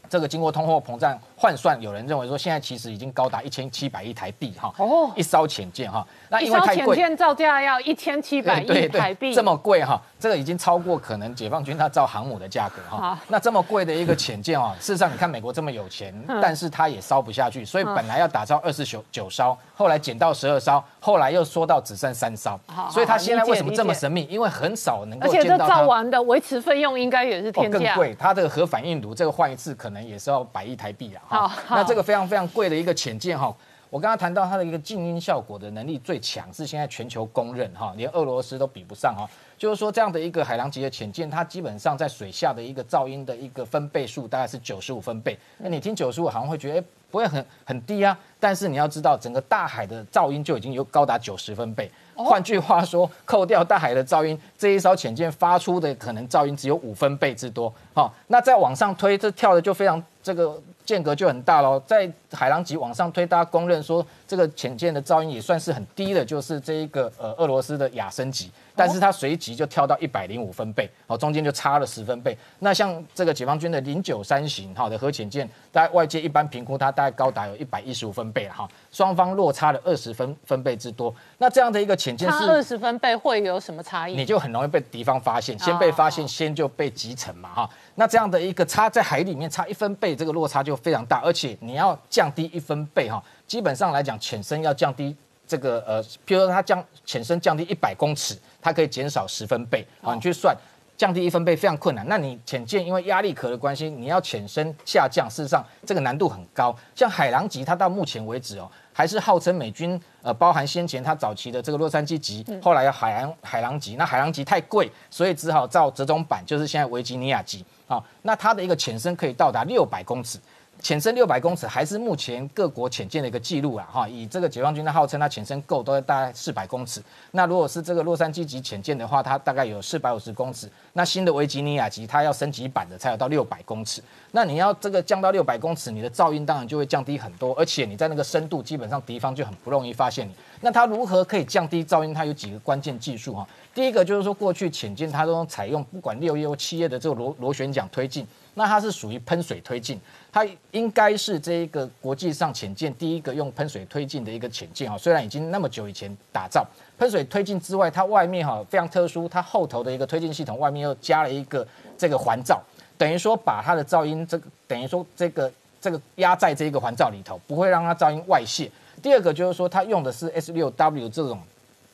[0.07, 4.73] 这个经过通货膨胀换算，有人认为说现在其实已经高达一千七百亿台币哈。
[4.77, 6.95] 哦一艘潜舰哈，那一艘因为太贵。
[6.95, 13.17] 潜舰造价要一千七百亿 台币，这么贵哈，这个已经超过可能解放军他造航母的价格哈好。
[13.29, 22.59] 那这么贵的一个潜舰哦， 事实上你看美国这么有钱，嗯但是它也烧不下去，所以本来要打造二十九九艘，后来减到十二艘，后来又缩到只剩三艘。
[22.91, 24.27] 所以它现在为什么这么神秘？
[24.29, 25.75] 因为很少能而且这够见到它。
[25.75, 27.79] 造完的维持费用应该也是哦，天价。
[27.79, 31.49] 更贵，它这个核反应炉这个换一次可能也是要百亿台币啊。
[31.69, 33.55] 那这个非常非常贵的一个潜舰哈，
[33.89, 39.27] 我刚刚谈到它的一个静音效果的能力最强，是现在全球公认哈，连俄罗斯都比不上哈。
[39.59, 45.37] 就是说这样的一个海狼级的潜舰，它基本上在水下的一个噪音的一个分贝数大概是九十五分贝。
[45.57, 51.91] 那你听九十五好像会觉得哎不会很很低啊，但是你要知道整个大海的噪音就已经有高达九十分贝。
[52.15, 57.73] 换句话说，扣掉大海的噪音，这一艘潜舰发出的可能噪音只有五分贝之多。
[57.93, 61.81] 好、那再往上推，这跳的就非常这个间隔就很大喽。
[61.87, 72.37] 在海狼级往上推，大家公认说这个潜舰的噪音也算是很低的，就是这一个呃俄罗斯的雅森级，但是它随即就跳到一百零五分贝，哦，中间就差了十分贝。
[72.59, 81.13] 那像这个解放军的零九三型好的核潜舰，大概外界一般评估它大概高达有一百一十五分贝了哈，双方落差了二十分分贝之多。
[81.37, 84.15] 那这样的一个潜舰是差二十分贝会有什么差异？
[84.15, 87.69] 你就很容易被敌方发现，先被发现，先就被击沉嘛哈。
[87.95, 95.13] 那这样的一个差在海里面差一分贝，这个落差就非常大，而且你要降低一分贝哈，基本上来讲潜深要降低
[95.49, 100.55] 这个呃，譬如说它降潜深降低一百公尺，它可以减少十分贝，好，你去算。
[100.95, 106.75] 降低一分贝非常困难，那你潜舰因为压力壳的关系，你要潜深下降，事实上这个难度很高。
[106.93, 117.63] 像海狼级，它到目前为止哦，还是号称美军呃，包含先前它早期的这个洛杉矶级，后来要海洋海狼级，那海狼级太贵，所以只好造折中版，就是现在维吉尼亚级。
[117.87, 120.37] 好、那它的一个潜深可以到达六百公尺。
[120.81, 127.01] 潜深六百公尺还是目前各国潜舰的一个记录啊，哈，以这个解放军的号称它潜深够都在大概四百公尺。
[127.31, 130.69] 那如果是这个洛杉矶级潜舰的话，它大概有四百五十公尺。
[130.93, 134.01] 那新的维吉尼亚级它要升级版的才有到六百公尺。
[134.31, 140.33] 那你要这个降到六百公尺，你的噪音当然就会降低很多，而且你在那个深度基本上敌方就很不容易发现你。
[140.61, 142.13] 那它如何可以降低噪音？
[142.13, 143.45] 它有几个关键技术哈。
[143.73, 148.25] 第一个就是说，过去潜舰它都采用不管六叶或七叶的这个螺螺旋桨推进，
[148.59, 149.97] 那它是属于喷水推进，
[150.33, 154.97] 它应该是这一个国际上潜舰第一个用喷水推进的一个潜舰啊。
[154.97, 156.67] 虽然已经那么久以前打造，
[156.97, 161.65] 喷水推进之外，它外面哈非常特殊，它后头的一个推进系统外面又加了一个
[161.97, 162.61] 这个环罩，
[162.97, 168.69] 等于说把它的噪音这个等于说这个这个压在这一个环罩里头，不会让它噪音外泄。
[169.01, 171.41] 第二个就是说，它用的是 S 六 W 这种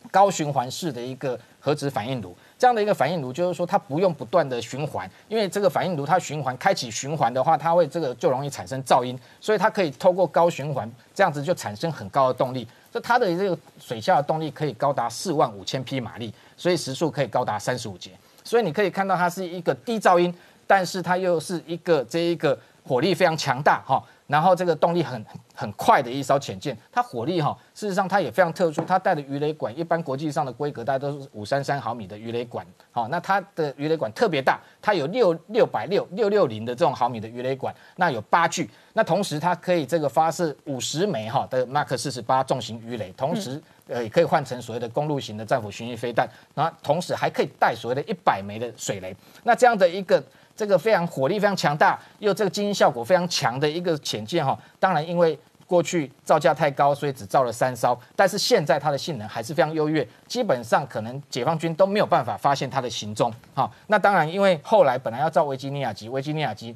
[0.09, 12.67] 高循环式的一个核子反应炉，这样的一个反应炉就是说它不用不断的循环，因为这个反应炉它循环开启循环的话，它会这个就容易产生噪音，所以它可以透过高循环，这样子就产生很高的动力。
[12.91, 18.11] 这它的这个水下的动力可以高达四万五千匹马力，所以时速可以高达三十五节。
[18.43, 20.33] 所以你可以看到它是一个低噪音，
[20.65, 50.23] 但是它又是一个这一个火力非常强大哈，然后这个动力很很快的一艘潜舰，它火力哈，事实上它也非常特殊，它带的鱼雷管，一般国际上的规格大概都是五三三毫米的鱼雷管，好，那它的鱼雷管特别大，它有六六百六六六零的这种毫米的鱼雷管，那有八具，那同时它可以这个发射五十枚哈的 Mark 四十八重型鱼雷，同时呃也可以换成所谓的公路型的战斧巡弋飞弹，然后同时还可以带所谓的一百枚的水雷，那这样的一个。
[50.55, 55.37] 这个非常火力非常强大，又这个静音效果非常强的一个潜舰哈，当然因为
[55.67, 63.33] 过去造价太高，所以只造了三艘，但是现在它的性能还是非常优越，基本上可能解放军都没有办法发现它的行踪。
[63.53, 66.75] 好，那当然因为后来本来要造维吉尼亚级，维吉尼亚级。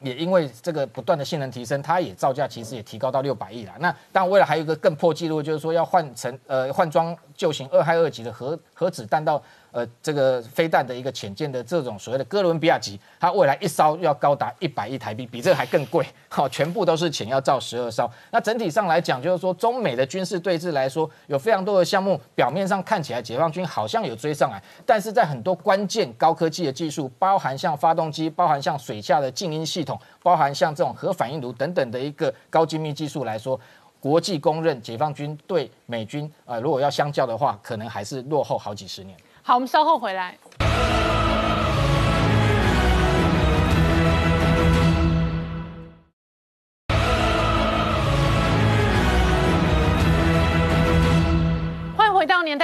[0.00, 3.72] 也因为这个不断的性能提升，它也造价其实也提高到六百亿了。
[3.78, 9.42] 那当然，未来还有一个更破纪录，就是说要换成呃换装旧型二亥二级的核核子弹道
[9.72, 16.06] 呃这个飞弹的一个潜舰的这种所谓的哥伦比亚级，它未来一艘要高达一百亿台币，比这个还更贵。
[16.28, 18.10] 好，全部都是钱，要造十二艘。
[18.30, 33.58] 那整体上来讲，就是说中美的军事对峙来说，有非常多的项目，表面上看起来解放军好像有追上来，但是在很多关键高科技的技术，包含像发动机，包含像水下的静音系统，包含像这种核反应炉等等的一个高精密技术来说。
[34.04, 39.16] 国际公认，解放军对美军，呃，如果要相较的话，可能还是落后好几十年。
[39.42, 40.36] 好，我们稍后回来。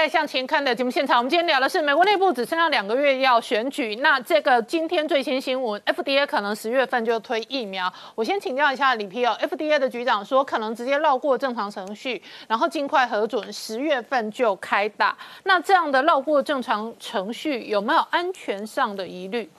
[0.00, 7.92] 代向前看的节目现场，我们今天聊的是美国内部只剩下两个月要选举，那这个今天最新新闻，FDA 可能十月份就推疫苗。
[8.14, 15.14] 我先请教一下李皮哦，FDA 的局长说可能直接绕过正常程序，然后尽快核准，十月份就开打。
[15.44, 19.50] 那这样的绕过正常程序有没有安全上的疑虑？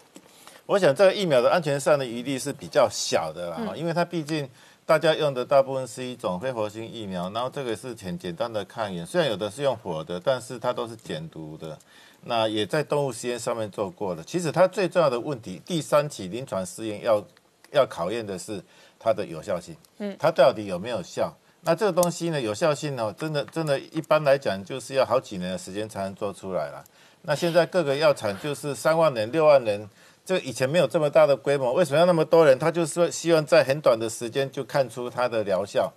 [0.65, 4.49] 我想这个疫苗的安全上的疑虑是比较小的啦，因为它毕竟。
[4.91, 11.79] 大家用的大部分是一种非活性疫苗，然后这个是很简单的抗原，虽然有的是用活的，但是它都是减毒的。
[12.25, 14.21] 那也在动物实验上面做过了。
[14.21, 17.23] 其实它最重要的问题，第三期临床试验要
[17.71, 18.61] 要考验的是
[18.99, 21.33] 它的有效性，嗯，它到底有没有效？
[21.61, 26.83] 那这个东西呢，有效性呢，真的真的，一般来讲就是要好几年的时间才能做出来了。
[27.21, 29.89] 那现在各个药厂就是三万人、六万人。
[30.23, 32.57] 这以前没有这么大的规模，为什么要那么多人？
[32.57, 35.91] 他就是说希望在很短的时间就看出它的疗效。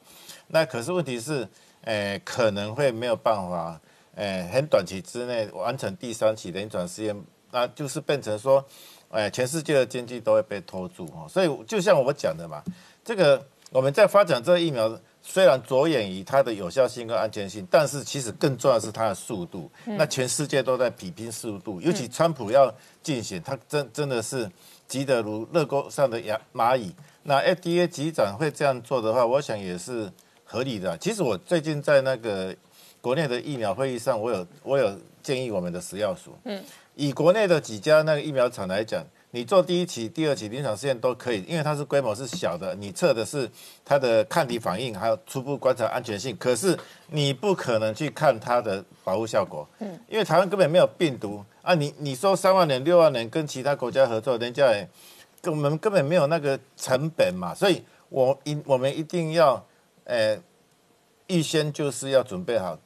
[0.48, 1.48] 那可是问题是，
[1.82, 3.80] 诶，可能会没有办法，
[4.14, 8.64] 诶，很短期之内完成第三期临床试验，那就是变成说，
[9.10, 11.26] 诶，全世界的经济都会被拖住哦。
[11.28, 12.62] 所以就像我讲的嘛，
[13.04, 14.98] 这个我们在发展这个疫苗。
[15.26, 19.70] 虽然着眼于它的有效性跟安全性，但是其实更重要的是它的速度。
[19.86, 22.72] 那全世界都在比拼速度，尤其川普要
[23.02, 24.48] 竞选，他真真的是
[24.86, 26.94] 急得如热锅上的蚂蚂蚁。
[27.22, 30.12] 那 FDA 局长会这样做的话，我想也是
[30.44, 30.96] 合理的。
[30.98, 32.54] 其实我最近在那个
[33.00, 36.62] 国内的疫苗会议上，我有我有建议我们的食药署，嗯，
[36.94, 39.02] 以国内的几家那个疫苗厂来讲。
[39.34, 43.50] 你做第一期、第二期临床试验都可以，因为它是规模是小的，你测的是
[43.84, 46.36] 它的抗体反应，还有初步观察安全性。
[46.36, 46.78] 可是
[47.08, 51.74] 你不可能去看它的保护效果，嗯，因为台湾根本没有病毒啊。
[51.74, 54.88] 你你说三万年、六万年跟其他国家合作，人家也
[55.42, 59.60] 跟我们根本没有那个成本嘛，所以我一我们一定要，
[60.04, 60.38] 呃，
[61.26, 62.78] 预先就是要准备好。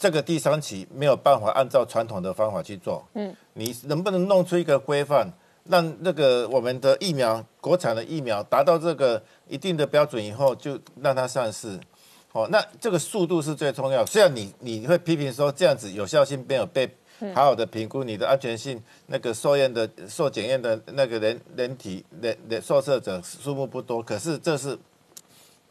[0.00, 5.30] 这个第三期没有办法按照传统的方法去做，嗯，你能不能弄出一个规范，
[5.64, 11.78] 让那个我们的疫苗国产的疫苗达到这个一定的标准以后，就让它上市，
[12.32, 14.06] 哦，那这个速度是最重要。
[14.06, 16.88] 虽然你你会批评说这样子有效性没有被
[17.34, 24.78] 好好的评估，你的安全性，那个受验的受检验的那个人人体人人受测者数目不多，可是这是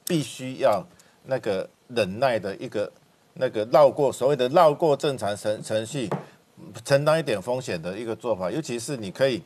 [0.06, 0.86] 必须要
[1.26, 2.92] 那个忍耐的一个。
[3.42, 6.10] 那个绕过所谓的绕过正常程程序，
[6.84, 9.42] 承担一点风险的一个做法，尤其是你可以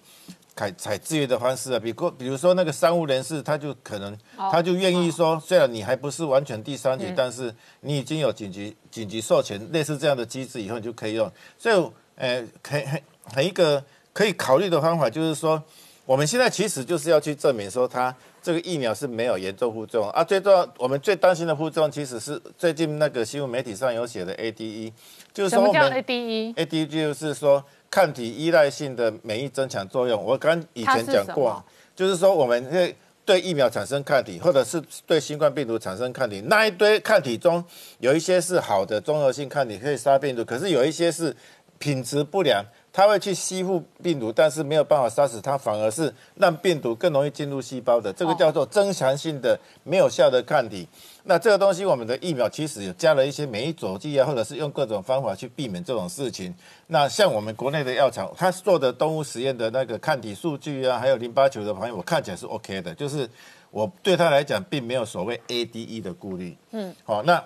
[0.55, 4.17] 采采自愿的方式啊，比如比如说那个商务人士，他就可能
[4.51, 11.31] 他就愿意说，虽然你还不是完全第三级，但是你已经有紧急紧急授权类似这样的机制，以后你就可以用。
[11.59, 13.01] 所以，呃，很很
[13.35, 15.61] 很一个可以考虑的方法就是说，
[16.03, 18.15] 我们现在其实就是要去证明说它。
[18.43, 20.21] 这个疫苗是没有严重副作用啊！
[20.21, 24.91] 最重要，我们最担心的副作用其实是最近那个新闻媒体上有写的 ADE，
[25.33, 30.21] 就是说我们 ADE？ADE 就是说抗体依赖性的免疫增强作用。
[30.21, 31.63] 我刚以前讲过，
[31.95, 36.41] 就是说我们会对疫苗产生抗体，或者是对新冠病毒产生抗体。
[36.47, 37.63] 那一堆抗体中
[37.99, 41.33] 有一些是好的综合性抗体，可以杀病毒，可是有一些是
[41.79, 42.61] 品质不良。
[42.95, 48.13] 它会去吸附病毒，但是没有办法杀死它，反而是让病毒更容易进入细胞的。
[48.13, 50.87] 这个叫做增强性的没有效的抗体。
[51.23, 56.53] 那这个东西，我们的疫苗其实有加了一些免疫佐剂啊，或者是用各种方法去避免这种事情。
[56.85, 62.93] 那像我们国内的药厂，它做的动物实验的那个抗体数据啊，还有淋巴球的反应，我看起来是 OK 的。
[62.93, 63.27] 就是
[63.71, 66.55] 我对他来讲，并没有所谓 ADE 的顾虑。
[66.69, 67.43] 嗯，好，那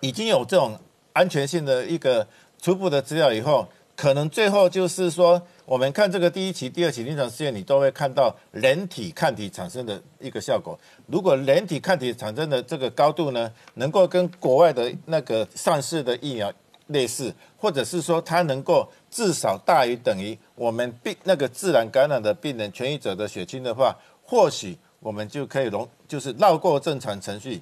[0.00, 0.78] 已经有这种
[1.12, 2.26] 安全性的一个
[2.62, 3.68] 初步的资料以后。
[3.98, 10.78] 可能最后就是说，我们看这个第一期、第二期临床试验，你都会看到人体抗体产生的一个效果。
[11.08, 16.52] 如果人体抗体产生的这个高度呢，能够跟国外的那个上市的疫苗
[16.86, 23.92] 类似，或者是说它能够至少大于等于我们病那个自然感染的病人痊愈者的血清的话，
[24.22, 27.60] 或许我们就可以容就是绕过正常程序。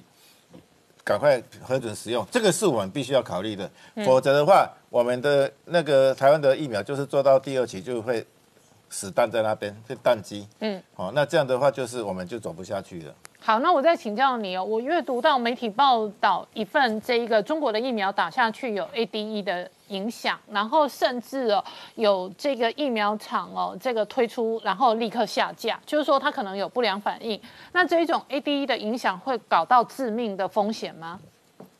[1.07, 3.71] 赶快核准使用，这个是我们必须要考虑的。
[4.05, 8.25] 否则的话，我们的那个台湾的疫苗就是做到第二期就会
[8.89, 10.45] 死蛋在那边，会宕机。
[10.59, 13.15] 嗯，好，那这样的话就是我们就走不下去了。
[13.39, 14.65] 好，那我再请教你哦。
[14.65, 21.63] 我阅读到媒体报道一份，这一个中国的疫苗打下去有 ADE 的影响，然后甚至哦
[21.95, 27.39] 有这个疫苗厂哦这个推出，然后立刻下架，就是说它可能有不良反应。
[27.73, 31.19] 那这一种 ADE 的影响会搞到致命的风险吗？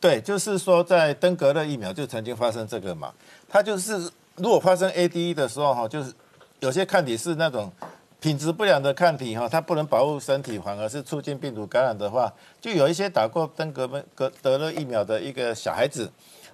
[0.00, 3.12] 对，就是说在登革热疫苗就曾经发生这个嘛。
[3.48, 6.12] 它就是如果发生 ADE 的时候哈，就是
[6.60, 7.72] 有些抗体是那种。
[8.20, 12.28] 品质不良的抗体哈，它不能保护身体，反而是促进病毒感染的话，
[12.60, 16.10] 就有一些打过登革格德勒疫苗的一个小孩子，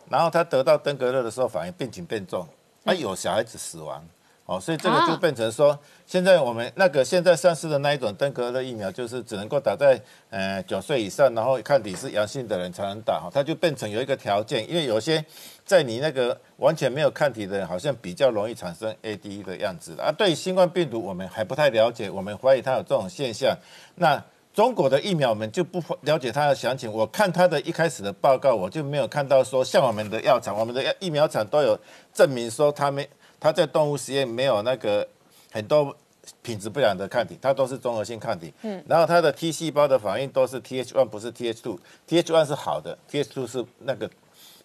[0.09, 2.47] 然后他得到登革热的时候，反而病情变重，
[2.85, 4.05] 啊，有小孩子死亡。
[4.47, 9.99] 哦，所以这个就变成说，现在我们那个现在上市的那一种登革热疫苗，就是只能够打在
[10.29, 15.25] 呃九岁以上，然后抗体是阳性的人才能打哈，它就变成有一个条件，因为有些
[15.65, 20.13] 在你那个完全没有抗体的人，好像比较容易产生 AD 的样子啊。
[20.13, 23.57] 对新冠病毒我们还不太了解，我们怀疑它有这种现象。
[23.95, 24.23] 那
[24.55, 31.79] 中国的疫苗我们就不了解它的详情，我看它的一开始的报告，我就没有看到说像我们的药厂，我们的疫苗厂都有
[32.15, 33.07] 证明说他们。
[33.41, 35.07] 它在动物实验没有那个
[35.53, 35.95] 很多
[36.41, 38.51] 品质不良的抗体，它都是综合性抗体。
[38.63, 41.77] 嗯，然后它的 T 细胞的反应都是 Th1，不是 Th2。
[42.09, 44.09] Th1 是好的，Th2 是那个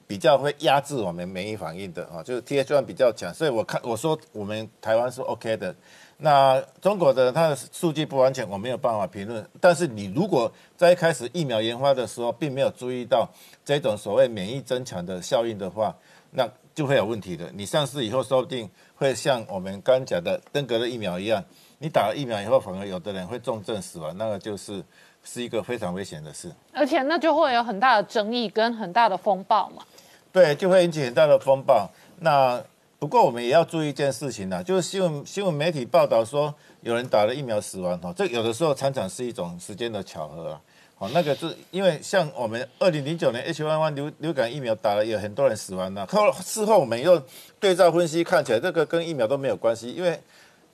[0.08, 3.34] 比较会压制我们免疫反应的啊，就是 Th1 比较强。
[3.34, 5.76] 所以我看我说我们台湾是 OK 的，
[6.20, 9.44] 那中国的它的数据不完全，我没有办法评论。
[9.60, 13.28] 但是你如果在一开始疫苗研发的时候，并没有注意到
[13.66, 15.96] 这种所谓免疫增强的效应的话，
[16.32, 16.48] 那。
[16.76, 17.52] 就会有问题的。
[17.56, 21.44] 你上市以后，说不定会像我们刚讲的登革的疫苗一样，
[21.80, 24.82] 你打了疫苗以后，反而有的人会重症死亡，那个就是
[25.22, 26.50] 是一个非常危险的事。
[26.72, 29.84] 而且那就会有很大的争议跟很大的风暴嘛。
[30.32, 31.90] 对，就会引起很大的风暴。
[32.20, 32.64] 那
[33.00, 40.62] 不过我们也要注意一件事情呢，就是新闻新闻媒体报道说有人打了疫苗死亡哈，这有的时候常常是一种时间的巧合啊。
[40.98, 46.06] 哦，那个是因为像我们二零零九年 H1N1 流流感疫苗打了，有很多人死亡了。
[46.08, 47.24] 后事后我们又
[47.58, 50.20] 对照分析，看起来这个跟疫苗都没有关系，因为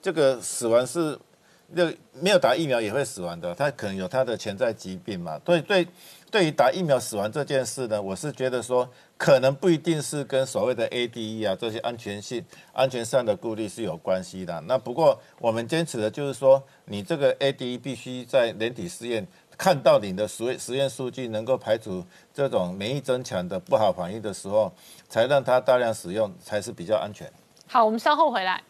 [0.02, 1.16] 这个死亡是
[1.68, 1.84] 那
[2.20, 5.40] 没有打疫苗也会死亡的，他可能有他的潜在疾病嘛。
[5.46, 5.86] 所以对，
[6.28, 8.88] 对于打疫苗死亡这件事呢，我是觉得说
[9.18, 14.60] 可能不一定是跟所谓的 ADE 啊这些安全性、安全上的顾虑是有关系的。
[14.66, 19.26] 那不过我们坚持的就是说，你这个 ADE 必须在人体试验。
[19.58, 22.04] 看到你的实实验数据能够排除
[22.34, 24.70] 这种免疫增强的不好反应的时候，
[25.08, 27.26] 才让它大量使用才是比较安全。
[27.66, 28.62] 好，我们稍后回来。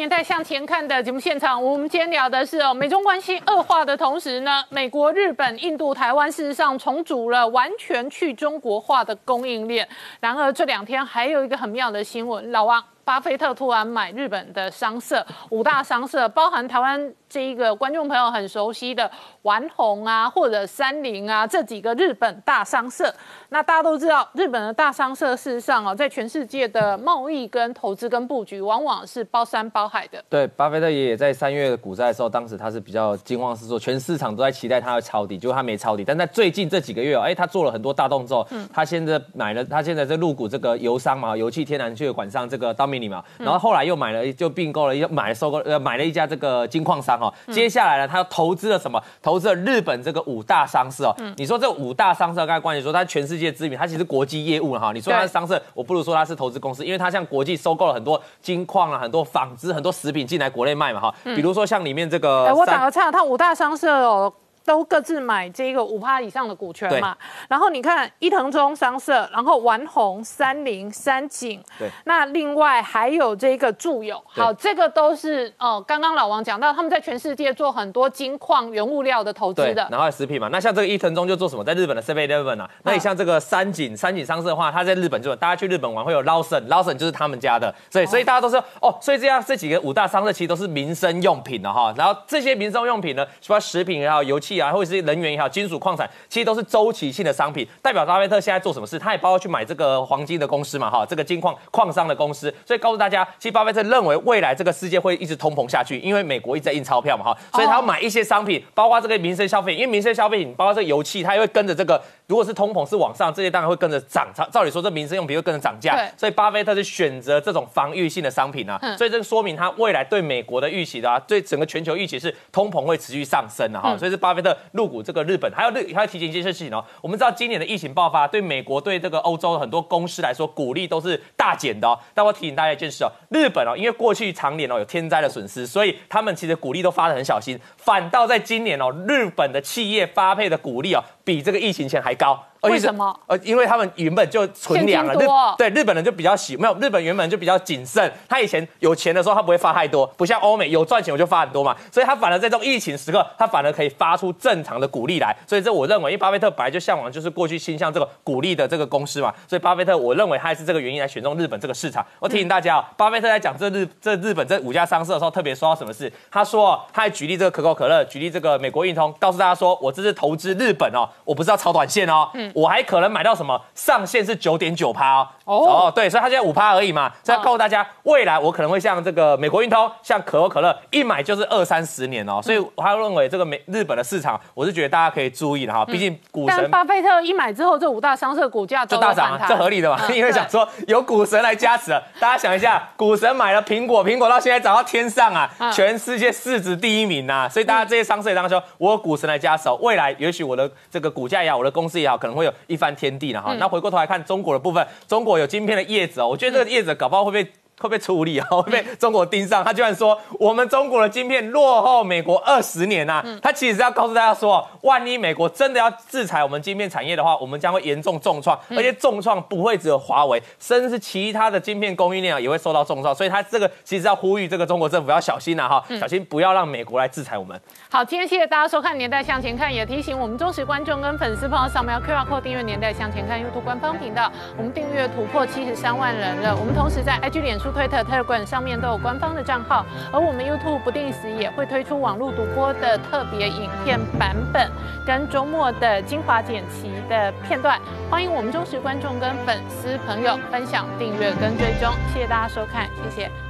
[0.00, 9.86] 年代向前看的节目现场，我们今天聊的是哦，美中关系恶化的同时呢，美国、日本、印度、台湾事实上重组了完全去中国化的供应链。
[10.18, 12.82] 然而这两天还有一个很妙的新闻，老王。
[13.04, 19.10] 巴菲特突然买日本的商社，五大商社包含台湾这一个观众朋友很熟悉的
[19.42, 23.12] 丸红啊，或者三菱啊这几个日本大商社。
[23.48, 30.22] 那大家都知道，日本的大商社事实上哦，在全世界的贸易跟投资跟布局，往往是包山包海的。
[30.28, 36.04] 对，巴菲特爷爷在三月股灾的时候，当时他是比较惊慌失措，全市场都在期待他会抄底，结果他没抄底。
[36.04, 38.46] 但在最近这几个月哦，哎，他做了很多大动作。
[38.50, 47.32] 嗯，他现在买了，他现在在入股这个油商嘛，油气天然气管上这个 n 嘛，然后后来又买了，就并购了，又买了收购，呃，买了一家这个金矿商哦。
[47.50, 49.02] 接下来呢，他又投资了什么？
[49.22, 51.14] 投资了日本这个五大商社哦。
[51.36, 54.92] 你说这五大商社，刚才关于说他全世界知名，他其实国际业务了哈。
[54.92, 61.14] 你说他是商社，我不如说他是投资公司，因为他向国际收购了很多金矿啊，很多纺织、很多食品进来国内卖嘛哈。
[61.24, 64.32] 比如说像里面这个，我打个岔，他五大商社哦。
[64.64, 67.16] 都各自买这个五趴以上的股权嘛，
[67.48, 95.30] 然后你看伊藤忠商社，然后丸红、三菱、三井，对，那另外还有这个住友，好，这个都是哦，刚刚老王讲到他们在全世界做很多金矿原物料的投资的，然后食品嘛，那像这个伊藤忠就做什么，在日本的 Seven Eleven 啊，那你像这个三井，三井商社的话，他在日本就大家去日本玩会有 Lawson，Lawson 就是他们家的，所以所以大家都说哦，所以这样这几个五大商社其实都是民生用品的哈，然后这些民生用品呢，什么食品也好，油气啊，或者是能源。
[95.30, 97.64] 也好，金属矿产其实都是周期性的商品。
[97.80, 98.98] 代表巴菲特现在做什么事？
[98.98, 102.52] 他也包括去买这个黄金的公司嘛，哈，这个金矿矿商的公司。
[102.66, 112.02] 所以告诉大家，其实巴菲特认为未来这个世界会一直通膨下去，因为美国一直在印钞票嘛，哈，所以他要买一些商品，包括这个民生消费，因为民生消费品包括这个油气，它也会跟着这个。
[112.26, 114.28] 如果是通膨是往上，这些当然会跟着涨。
[114.52, 116.08] 照理说，这民生用品会跟着涨价。
[116.16, 118.78] 所以巴菲特是选择这种防御性的商品啊。
[118.96, 123.96] 所以这个说明他未来对美国的预期的啊，对整个全球预期是通膨会持续上升的哈。
[123.96, 126.84] 所以是巴菲的入股这个日本，还有日还要提醒一件事情哦。
[127.00, 131.98] 我们知道今年的疫情爆发，对美国对这个欧洲很多公司来说，股利都是大减的哦。
[132.14, 137.58] 但我提醒大家一件事哦，日本哦，因为过去常年哦有天灾的损失，所以他们其实股利都发的很小心。
[137.76, 141.02] 反倒在今年哦，日本的企业发配的股利哦。
[141.22, 143.18] 比这个疫情前还高为什么？
[143.26, 162.04] 呃，因为他们原本就存粮了，日对日本人就比较喜没有日本原本就比较谨慎，他以前有钱的时候他不会发太多，不像欧美有赚钱我就发很多嘛，所以他反而在这种疫情时刻，他反而可以发出正常的股利来，所以这我认为，因为巴菲特本来就向往就是过去倾向这个股利的这个公司嘛，所以巴菲特我认为他也是这个原因来选中日本这个市场。
[162.18, 166.12] 我提醒大家哦，巴菲特在讲这日这日本这五家商社的时候，特别说到什么事？
[166.30, 175.28] 他说哦他还举例这个可口可乐，举例这个美国运通，告诉大家说我这是投资日本哦，我不是要炒短线哦，我还可能买到什么上限是九点九趴哦。
[175.44, 175.56] 哦。
[175.70, 192.02] 哦，对，所以他现在五趴而已嘛，所以要告诉大家，未来我可能会像这个美国运通，像可口可乐，一买就是二三十年哦，所以我还认为这个美日本的市场，我是觉得大家可以注意的哈，毕竟股但神巴菲特一买之后，这五大商社股价都就大涨啊，这合理的嘛，嗯因为想说有股神来加持了。
[192.18, 195.70] 大家想一下，股神买了苹果，苹果到现在涨到天上啊，嗯。
[195.72, 203.54] 全世界市值第一名呐、所以大家这些商社也当说，我有股神来加持哦，未来也许我的这个股价也好，我的公司也好，可能会有一番天地了嗯哈。
[203.58, 207.50] 那回过头来看中国的部分，中国有晶片的叶子哦，我觉得这个叶子搞不好会被。
[207.80, 209.64] 会被处理啊， 会被中国盯上。
[209.64, 223.14] 他居然说我们中国的晶片落后美国二十年呐、嗯他其实是要告诉大家说，万一美国真的要制裁我们晶片产业的话，我们将会严重重创，嗯而且重创不会只有华为，甚至其他的晶片供应链啊也会受到重创。
[223.14, 227.58] 所以他这个其实要呼吁这个中国政府要小心啊哈，嗯小心不要让美国来制裁我们。
[227.88, 234.30] 好，今天谢谢大家收看《年代向前看》，也提醒我们忠实观众跟粉丝朋友扫描 QR code 订阅《年代向前看》YouTube 官方频道。
[234.56, 236.54] 我们订阅突破七十三万人了。
[236.56, 244.70] 我们同时在 IG、脸书、推特、Telegram 上面都有官方的账号，而我们 YouTube 不定时也会推出网络独播的特别影片版本，
[245.06, 247.80] 跟周末的精华剪辑的片段。
[248.10, 251.92] 欢迎我们忠实观众跟粉丝朋友分享、订阅跟追踪。
[252.12, 253.49] 谢谢大家收看，谢谢。